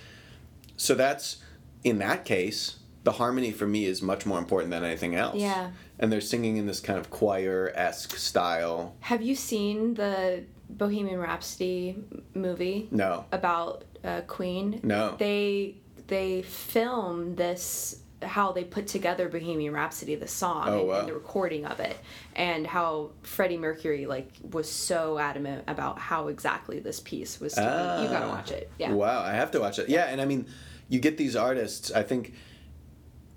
so 0.76 0.96
that's 0.96 1.38
in 1.84 2.00
that 2.00 2.26
case 2.26 2.78
the 3.04 3.14
harmony 3.14 3.52
for 3.52 3.68
me 3.68 3.86
is 3.86 4.02
much 4.02 4.26
more 4.26 4.40
important 4.40 4.72
than 4.72 4.84
anything 4.84 5.16
else 5.16 5.36
Yeah. 5.40 5.72
and 6.00 6.12
they're 6.12 6.22
singing 6.22 6.58
in 6.58 6.66
this 6.66 6.80
kind 6.80 6.98
of 7.00 7.10
choir-esque 7.10 8.16
style 8.18 8.96
Have 9.02 9.22
you 9.22 9.36
seen 9.36 9.94
the 9.94 10.44
Bohemian 10.70 11.20
Rhapsody 11.20 11.98
movie? 12.34 12.88
no 12.92 13.26
about 13.32 13.84
uh, 14.04 14.20
Queen. 14.28 14.82
No. 14.84 15.16
They 15.18 15.76
they 16.08 16.42
film 16.42 17.36
this 17.36 18.00
how 18.24 18.51
they 18.51 18.63
put 18.63 18.88
together 18.88 19.30
Bohemian 19.30 19.74
Rhapsody, 19.74 20.15
the 20.15 20.28
song, 20.28 20.65
Oh, 20.67 20.80
and, 20.80 20.88
wow. 20.88 20.99
and 20.99 21.07
the 21.09 21.13
recording 21.13 21.65
of 21.65 21.80
it, 21.80 21.97
and 22.36 22.65
how 22.65 23.11
Freddie 23.21 23.57
Mercury 23.57 24.05
like 24.05 24.30
was 24.51 24.69
so 24.69 25.17
adamant 25.19 25.63
about 25.67 25.99
how 25.99 26.28
exactly 26.30 26.80
this 26.80 26.99
piece 26.99 27.39
was. 27.39 27.53
Be. 27.55 27.61
You 27.61 27.67
gotta 27.67 28.28
watch 28.30 28.51
it. 28.51 28.71
Yeah. 28.80 28.91
Ah. 28.91 28.95
Wow, 28.95 29.21
I 29.21 29.32
have 29.34 29.51
to 29.51 29.59
watch 29.59 29.80
it. 29.80 29.89
Yeah, 29.89 30.05
and 30.05 30.19
I 30.21 30.26
mean, 30.26 30.47
you 30.89 30.99
get 30.99 31.17
these 31.17 31.36
artists. 31.36 31.91
I 31.91 32.03
think, 32.03 32.34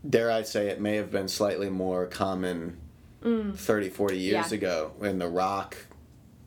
dare 0.08 0.30
I 0.30 0.42
say, 0.42 0.68
it 0.68 0.80
may 0.80 0.96
have 0.96 1.10
been 1.10 1.28
slightly 1.28 1.70
more 1.70 2.06
common 2.06 2.78
30, 3.22 3.88
40 3.90 4.18
years 4.18 4.46
Mm. 4.46 4.50
Yeah. 4.50 4.56
ago 4.56 4.92
in 5.02 5.18
the 5.18 5.28
rock 5.28 5.76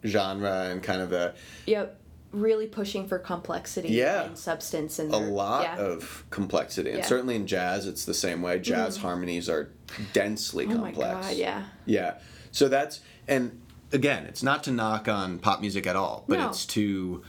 genre 0.06 0.70
and 0.70 0.82
kind 0.82 1.02
of 1.02 1.10
the 1.10 1.34
Yep. 1.66 1.99
Really 2.32 2.68
pushing 2.68 3.08
for 3.08 3.18
complexity 3.20 3.90
Yeah. 3.90 4.26
and 4.26 4.38
substance 4.38 5.00
and 5.00 5.12
a 5.14 5.18
lot 5.18 5.64
yeah. 5.64 5.78
of 5.80 6.26
complexity. 6.30 6.90
And 6.92 7.00
Yeah. 7.00 7.06
certainly 7.06 7.36
in 7.36 7.48
jazz, 7.48 7.88
it's 7.88 8.06
the 8.06 8.14
same 8.14 8.42
way. 8.42 8.60
Jazz 8.60 8.98
harmonies 8.98 9.50
are 9.50 9.70
densely 10.14 10.66
Oh 10.66 10.70
my 10.70 10.92
complex. 10.92 11.28
god, 11.30 11.36
yeah. 11.38 11.64
Yeah. 11.86 12.14
So 12.52 12.68
that's 12.68 13.00
and 13.28 13.60
again, 13.92 14.26
it's 14.26 14.44
not 14.44 14.64
to 14.66 14.72
knock 14.72 15.08
on 15.08 15.40
pop 15.40 15.62
music 15.62 15.88
at 15.88 15.96
all, 15.96 16.26
but 16.28 16.38
No. 16.40 16.50
it's 16.50 16.66
to 16.68 17.24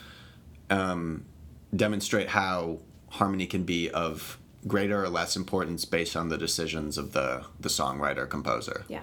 um, 0.69 1.25
demonstrate 1.75 2.29
how 2.29 2.81
harmony 3.09 3.47
can 3.47 3.65
be 3.65 3.91
of 3.91 4.39
greater 4.67 5.03
or 5.03 5.09
less 5.09 5.37
importance 5.37 5.85
based 5.87 6.15
on 6.17 6.29
the 6.29 6.37
decisions 6.37 6.99
of 6.99 7.13
the 7.13 7.45
the 7.59 7.69
songwriter 7.71 8.29
composer. 8.29 8.85
Yeah. 8.89 9.03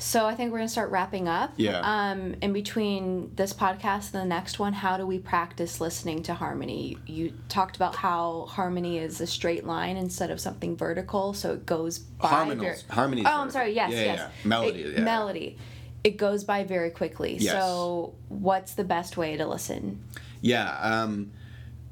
So 0.00 0.24
I 0.24 0.34
think 0.34 0.50
we're 0.50 0.58
gonna 0.58 0.68
start 0.70 0.90
wrapping 0.90 1.28
up. 1.28 1.52
Yeah. 1.56 1.80
Um, 1.80 2.34
in 2.40 2.52
between 2.54 3.34
this 3.36 3.52
podcast 3.52 4.14
and 4.14 4.22
the 4.22 4.24
next 4.24 4.58
one, 4.58 4.72
how 4.72 4.96
do 4.96 5.06
we 5.06 5.18
practice 5.18 5.78
listening 5.80 6.22
to 6.24 6.34
harmony? 6.34 6.96
You 7.06 7.34
talked 7.50 7.76
about 7.76 7.94
how 7.94 8.46
harmony 8.48 8.98
is 8.98 9.20
a 9.20 9.26
straight 9.26 9.66
line 9.66 9.98
instead 9.98 10.30
of 10.30 10.40
something 10.40 10.74
vertical, 10.76 11.34
so 11.34 11.52
it 11.52 11.66
goes 11.66 11.98
by. 11.98 12.28
Harmonals- 12.28 12.86
ver- 12.86 12.94
harmonies 12.94 13.26
Oh, 13.28 13.42
I'm 13.42 13.50
sorry. 13.50 13.74
Yes, 13.74 13.92
Yeah, 13.92 14.00
yes. 14.04 14.18
yeah. 14.18 14.28
Melody, 14.48 14.80
It- 14.80 14.94
yeah. 14.98 15.04
Melody. 15.04 15.58
It 16.02 16.16
goes 16.16 16.44
by 16.44 16.64
very 16.64 16.90
quickly. 16.90 17.36
Yes. 17.38 17.52
So, 17.52 18.14
what's 18.28 18.72
the 18.72 18.84
best 18.84 19.18
way 19.18 19.36
to 19.36 19.46
listen? 19.46 20.02
Yeah, 20.40 20.78
um, 20.80 21.30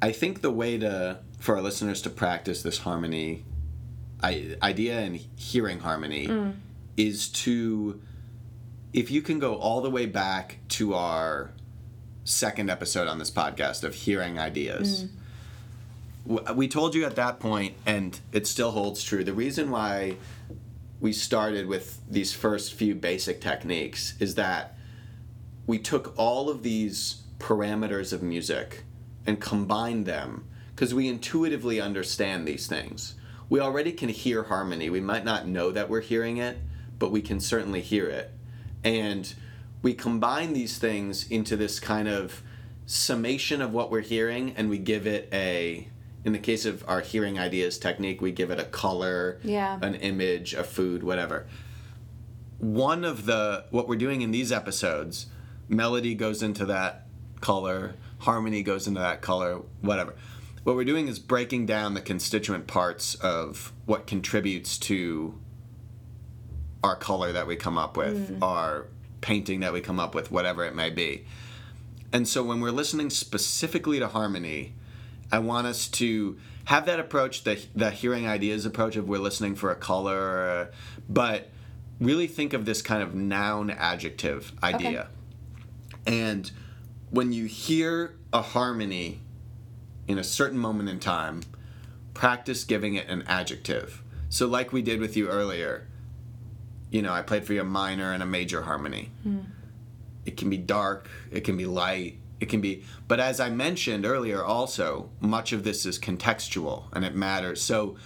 I 0.01 0.13
think 0.13 0.41
the 0.41 0.51
way 0.51 0.79
to 0.79 1.19
for 1.41 1.57
our 1.57 1.63
listeners 1.63 2.01
to 2.03 2.11
practice 2.11 2.63
this 2.63 2.79
harmony 2.79 3.45
I, 4.23 4.57
idea 4.63 4.99
and 4.99 5.17
hearing 5.37 5.81
harmony 5.81 6.27
is 6.99 7.29
to 7.29 8.03
if 8.93 9.11
you 9.11 9.23
can 9.23 9.39
go 9.39 9.55
all 9.55 9.81
the 9.81 9.91
way 9.91 10.05
back 10.05 10.59
to 10.69 10.95
our 10.95 11.53
second 12.25 12.69
episode 12.69 13.09
on 13.09 13.19
this 13.19 13.31
podcast 13.31 13.85
of 13.85 13.95
hearing 13.95 14.39
ideas. 14.39 15.05
Mm. 15.05 15.11
W 16.37 16.55
We 16.55 16.69
told 16.69 16.95
you 16.95 17.07
at 17.07 17.17
that 17.17 17.41
point, 17.41 17.75
and 17.87 18.21
it 18.33 18.47
still 18.47 18.73
holds 18.73 19.03
true. 19.03 19.25
The 19.25 19.33
reason 19.33 19.71
why 19.71 20.17
we 21.01 21.13
started 21.13 21.67
with 21.67 22.01
these 22.11 22.35
first 22.35 22.75
few 22.75 22.95
basic 22.95 23.41
techniques 23.41 24.15
is 24.21 24.35
that 24.35 24.77
we 25.67 25.79
took 25.79 26.13
all 26.19 26.51
of 26.51 26.63
these 26.63 27.23
parameters 27.39 28.13
of 28.13 28.23
music 28.23 28.85
and 29.27 29.41
combined 29.41 30.05
them 30.05 30.45
because 30.75 30.93
we 30.93 31.09
intuitively 31.09 31.81
understand 31.81 32.47
these 32.47 32.67
things. 32.67 33.15
We 33.49 33.61
already 33.61 33.93
can 33.93 34.09
hear 34.09 34.45
harmony. 34.45 34.91
We 34.91 35.01
might 35.01 35.25
not 35.25 35.47
know 35.47 35.71
that 35.71 35.89
we're 35.89 36.01
hearing 36.03 36.37
it, 36.37 36.59
but 36.99 37.11
we 37.11 37.21
can 37.23 37.41
certainly 37.41 37.81
hear 37.81 38.09
it. 38.09 38.33
And 38.85 39.33
we 39.83 39.95
combine 39.95 40.53
these 40.53 40.79
things 40.79 41.29
into 41.29 41.57
this 41.57 41.79
kind 41.81 42.09
of 42.09 42.43
summation 42.87 43.61
of 43.61 43.73
what 43.73 43.91
we're 43.91 44.01
hearing 44.01 44.55
and 44.57 44.69
we 44.71 44.79
give 44.79 45.07
it 45.07 45.29
a 45.33 45.87
in 46.25 46.33
the 46.33 46.39
case 46.39 46.65
of 46.65 46.83
our 46.89 47.01
hearing 47.03 47.39
ideas 47.39 47.79
technique 47.79 48.21
we 48.23 48.33
give 48.33 48.51
it 48.51 48.59
a 48.59 48.65
color 48.65 49.39
Yeah. 49.45 49.79
an 49.83 49.95
image 49.97 50.55
a 50.55 50.65
food 50.65 51.03
whatever 51.03 51.47
one 52.59 53.05
of 53.05 53.27
the 53.27 53.67
what 53.71 53.89
we're 53.89 53.97
doing 53.97 54.23
in 54.23 54.31
these 54.31 54.51
episodes 54.51 55.27
melody 55.69 56.15
goes 56.15 56.43
into 56.43 56.65
that 56.65 57.07
color 57.43 57.95
harmony 58.21 58.63
goes 58.63 58.89
into 58.89 59.01
that 59.01 59.21
color 59.21 59.61
whatever 59.83 60.15
what 60.65 60.75
we're 60.75 60.85
doing 60.85 61.09
is 61.09 61.19
breaking 61.19 61.67
down 61.67 61.93
the 61.95 62.01
constituent 62.01 62.67
parts 62.67 63.15
of 63.17 63.73
what 63.87 64.07
contributes 64.07 64.77
to 64.79 65.39
our 66.83 66.97
color 66.97 67.33
that 67.33 67.47
we 67.47 67.57
come 67.57 67.79
up 67.79 67.97
with 67.97 68.31
mm. 68.31 68.43
our 68.43 68.87
painting 69.21 69.61
that 69.61 69.73
we 69.73 69.81
come 69.81 69.99
up 69.99 70.15
with 70.15 70.31
whatever 70.31 70.65
it 70.65 70.75
may 70.75 70.91
be. 70.91 71.25
And 72.13 72.27
so 72.27 72.43
when 72.43 72.61
we're 72.61 72.71
listening 72.71 73.11
specifically 73.11 73.99
to 73.99 74.09
harmony 74.09 74.75
i 75.31 75.39
want 75.39 75.67
us 75.67 75.89
to 75.89 76.39
have 76.65 76.87
that 76.87 76.99
approach 76.99 77.45
the, 77.45 77.63
the 77.75 77.91
hearing 77.91 78.27
ideas 78.27 78.65
approach 78.65 78.97
of 78.97 79.07
we're 79.07 79.19
listening 79.19 79.55
for 79.55 79.71
a 79.71 79.75
color 79.75 80.49
a, 80.49 80.69
but 81.07 81.51
really 82.01 82.27
think 82.27 82.53
of 82.53 82.65
this 82.65 82.83
kind 82.83 83.03
of 83.03 83.15
noun 83.15 83.71
adjective 83.71 84.53
idea. 84.63 85.09
And 86.07 86.51
when 87.11 87.33
you 87.33 87.47
hear 87.47 88.17
a 88.33 88.43
harmony 88.43 89.21
in 90.07 90.19
a 90.19 90.25
certain 90.25 90.59
moment 90.59 90.89
in 90.89 91.01
time, 91.01 91.43
practice 92.15 92.65
giving 92.65 92.95
it 92.95 93.09
an 93.09 93.25
adjective. 93.27 94.03
So, 94.29 94.47
like 94.47 94.73
we 94.73 94.83
did 94.83 95.01
with 95.01 95.17
you 95.17 95.29
earlier, 95.29 95.87
you 96.91 97.03
know, 97.03 97.13
I 97.13 97.23
played 97.23 97.45
for 97.45 97.53
you 97.53 97.61
a 97.61 97.65
minor 97.65 98.13
and 98.13 98.23
a 98.23 98.27
major 98.27 98.63
harmony. 98.63 99.11
Hmm. 99.23 99.41
It 100.25 100.37
can 100.37 100.51
be 100.51 100.59
dark, 100.59 101.09
it 101.31 101.41
can 101.41 101.57
be 101.57 101.67
light, 101.67 102.19
it 102.41 102.49
can 102.49 102.61
be, 102.61 102.85
but 103.07 103.19
as 103.19 103.41
I 103.41 103.51
mentioned 103.51 104.05
earlier, 104.05 104.45
also, 104.45 105.11
much 105.21 105.53
of 105.53 105.65
this 105.65 105.87
is 105.87 105.99
contextual 105.99 106.85
and 106.93 107.05
it 107.05 107.15
matters. 107.15 107.63
So, 107.63 107.97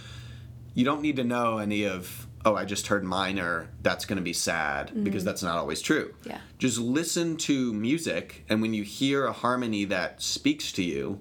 you 0.74 0.84
don't 0.84 1.02
need 1.02 1.16
to 1.16 1.24
know 1.24 1.58
any 1.58 1.84
of, 1.84 2.26
oh, 2.44 2.54
I 2.54 2.64
just 2.64 2.86
heard 2.86 3.04
minor, 3.04 3.68
that's 3.82 4.04
going 4.04 4.16
to 4.16 4.22
be 4.22 4.32
sad, 4.32 4.90
hmm. 4.90 5.04
because 5.04 5.24
that's 5.24 5.42
not 5.42 5.58
always 5.58 5.82
true. 5.82 6.14
Yeah. 6.24 6.38
Just 6.58 6.78
listen 6.78 7.36
to 7.38 7.72
music, 7.72 8.44
and 8.48 8.62
when 8.62 8.72
you 8.72 8.84
hear 8.84 9.26
a 9.26 9.32
harmony 9.32 9.84
that 9.86 10.22
speaks 10.22 10.72
to 10.72 10.82
you, 10.82 11.20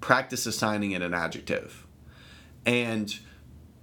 practice 0.00 0.46
assigning 0.46 0.92
it 0.92 1.02
an 1.02 1.14
adjective. 1.14 1.86
And 2.64 3.18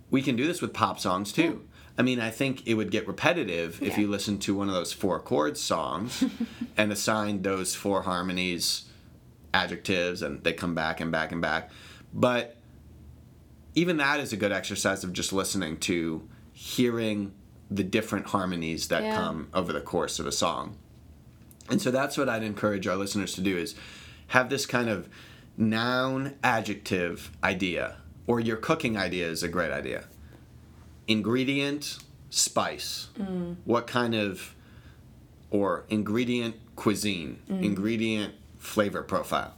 we 0.09 0.22
can 0.22 0.36
do 0.36 0.45
this 0.45 0.61
with 0.61 0.74
pop 0.74 0.99
songs 0.99 1.32
too. 1.32 1.68
I 1.97 2.01
mean, 2.01 2.19
I 2.19 2.31
think 2.31 2.65
it 2.65 2.73
would 2.73 2.89
get 2.89 3.07
repetitive 3.07 3.81
if 3.81 3.97
you 3.97 4.07
listened 4.07 4.41
to 4.43 4.55
one 4.55 4.67
of 4.67 4.73
those 4.73 4.91
four 4.93 5.19
chords 5.19 5.61
songs 5.61 6.23
and 6.77 6.91
assigned 6.91 7.43
those 7.43 7.75
four 7.75 8.01
harmonies 8.01 8.85
adjectives 9.53 10.23
and 10.23 10.43
they 10.43 10.53
come 10.53 10.73
back 10.73 10.99
and 10.99 11.11
back 11.11 11.31
and 11.31 11.39
back. 11.41 11.69
But 12.11 12.57
even 13.75 13.97
that 13.97 14.19
is 14.19 14.33
a 14.33 14.37
good 14.37 14.51
exercise 14.51 15.03
of 15.03 15.13
just 15.13 15.31
listening 15.33 15.77
to 15.81 16.27
hearing 16.51 17.33
the 17.69 17.83
different 17.83 18.27
harmonies 18.27 18.87
that 18.87 19.03
Yeah. 19.03 19.15
come 19.15 19.49
over 19.53 19.71
the 19.71 19.81
course 19.81 20.19
of 20.19 20.25
a 20.25 20.31
song. 20.31 20.77
And 21.69 21.81
so 21.81 21.91
that's 21.91 22.17
what 22.17 22.27
I'd 22.29 22.43
encourage 22.43 22.87
our 22.87 22.95
listeners 22.95 23.33
to 23.35 23.41
do 23.41 23.55
is 23.57 23.75
have 24.27 24.49
this 24.49 24.65
kind 24.65 24.89
of 24.89 25.07
noun 25.57 26.33
adjective 26.43 27.31
idea 27.43 27.97
or 28.25 28.39
your 28.39 28.57
cooking 28.57 28.97
idea 28.97 29.27
is 29.27 29.43
a 29.43 29.47
great 29.47 29.71
idea. 29.71 30.05
Ingredient, 31.07 31.97
spice. 32.29 33.09
Mm. 33.19 33.57
What 33.65 33.87
kind 33.87 34.15
of 34.15 34.55
or 35.49 35.85
ingredient 35.89 36.55
cuisine, 36.75 37.39
mm. 37.49 37.63
ingredient 37.63 38.33
flavor 38.57 39.03
profile. 39.03 39.53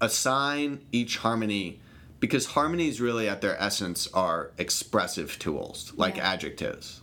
Assign 0.00 0.80
each 0.92 1.18
harmony 1.18 1.80
because 2.20 2.46
harmonies 2.46 3.00
really 3.00 3.28
at 3.28 3.42
their 3.42 3.60
essence 3.60 4.08
are 4.14 4.52
expressive 4.56 5.38
tools 5.38 5.92
like 5.96 6.16
Yeah. 6.16 6.32
adjectives 6.32 7.02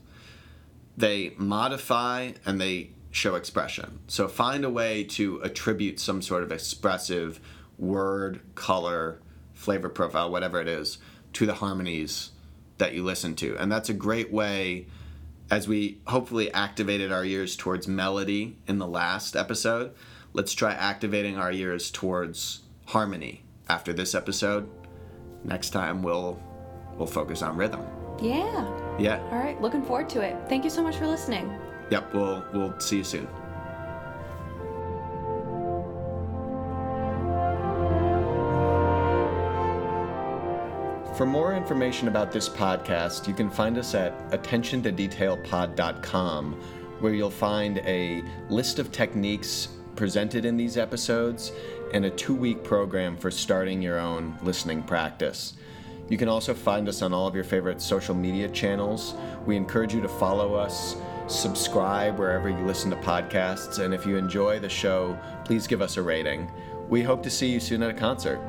they 0.98 1.34
modify 1.38 2.32
and 2.46 2.60
they 2.60 2.90
show 3.12 3.36
expression. 3.36 4.00
So 4.08 4.28
find 4.28 4.66
a 4.66 4.70
way 4.70 5.04
to 5.06 5.40
attribute 5.42 6.00
some 6.00 6.22
sort 6.22 6.44
of 6.44 6.52
expressive 6.52 7.40
word, 7.78 8.42
color, 8.56 9.20
flavor 9.54 9.90
profile, 9.90 10.32
whatever 10.32 10.60
it 10.60 10.68
is, 10.68 10.98
to 11.34 11.46
the 11.46 11.56
harmonies 11.56 12.32
that 12.84 12.94
you 12.94 13.02
listen 13.02 13.34
to. 13.36 13.56
And 13.58 13.72
that's 13.72 13.88
a 13.88 13.94
great 13.94 14.32
way 14.32 14.88
as 15.50 15.70
we 15.70 16.00
hopefully 16.06 16.54
activated 16.54 17.14
our 17.14 17.24
ears 17.24 17.56
towards 17.56 17.88
melody 17.88 18.58
in 18.68 18.78
the 18.78 18.88
last 18.88 19.38
episode. 19.38 19.94
Let's 20.34 20.54
try 20.54 20.74
activating 20.74 21.38
our 21.38 21.52
ears 21.52 21.90
towards 21.90 22.64
harmony 22.88 23.46
after 23.70 23.94
this 23.94 24.14
episode. 24.14 24.70
Next 25.46 25.70
time 25.70 26.04
we'll 26.04 26.38
we'll 26.98 27.08
focus 27.08 27.42
on 27.42 27.56
rhythm. 27.56 27.86
Yeah. 28.22 28.98
Yeah. 29.00 29.22
All 29.32 29.40
right. 29.40 29.60
Looking 29.62 29.84
forward 29.84 30.10
to 30.10 30.22
it. 30.22 30.36
Thank 30.50 30.66
you 30.66 30.70
so 30.70 30.84
much 30.84 30.98
for 30.98 31.08
listening. 31.08 31.58
Yep, 31.90 32.14
we'll 32.14 32.46
we'll 32.54 32.80
see 32.82 32.98
you 32.98 33.04
soon. 33.06 33.28
For 41.16 41.26
more 41.28 41.54
information 41.54 42.08
about 42.08 42.32
this 42.32 42.50
podcast, 42.50 43.28
you 43.28 43.36
can 43.36 43.52
find 43.52 43.78
us 43.78 43.94
at 43.94 44.32
attentiontodetailpod.com, 44.32 46.54
where 47.02 47.14
you'll 47.14 47.30
find 47.30 47.78
a 47.80 48.24
list 48.50 48.80
of 48.80 48.92
techniques 48.92 49.68
presented 49.96 50.44
in 50.44 50.58
these 50.58 50.76
episodes 50.76 51.52
and 51.94 52.06
a 52.06 52.10
two 52.10 52.34
week 52.34 52.64
program 52.64 53.16
for 53.16 53.30
starting 53.30 53.80
your 53.80 54.00
own 54.00 54.36
listening 54.42 54.82
practice. 54.82 55.54
You 56.10 56.18
can 56.18 56.30
also 56.30 56.56
find 56.56 56.90
us 56.90 57.04
on 57.04 57.14
all 57.14 57.28
of 57.28 57.36
your 57.36 57.44
favorite 57.44 57.80
social 57.80 58.16
media 58.16 58.50
channels. 58.50 59.14
We 59.46 59.56
encourage 59.56 59.94
you 59.94 60.02
to 60.02 60.10
follow 60.10 60.56
us, 60.56 60.96
subscribe 61.28 62.18
wherever 62.18 62.50
you 62.50 62.66
listen 62.66 62.90
to 62.90 62.98
podcasts, 62.98 63.78
and 63.78 63.94
if 63.94 64.08
you 64.08 64.18
enjoy 64.18 64.60
the 64.60 64.68
show, 64.68 65.16
please 65.46 65.68
give 65.68 65.84
us 65.84 65.98
a 65.98 66.02
rating. 66.02 66.50
We 66.90 67.04
hope 67.04 67.22
to 67.22 67.30
see 67.30 67.52
you 67.52 67.60
soon 67.60 67.84
at 67.84 67.92
a 67.92 67.94
concert. 67.94 68.40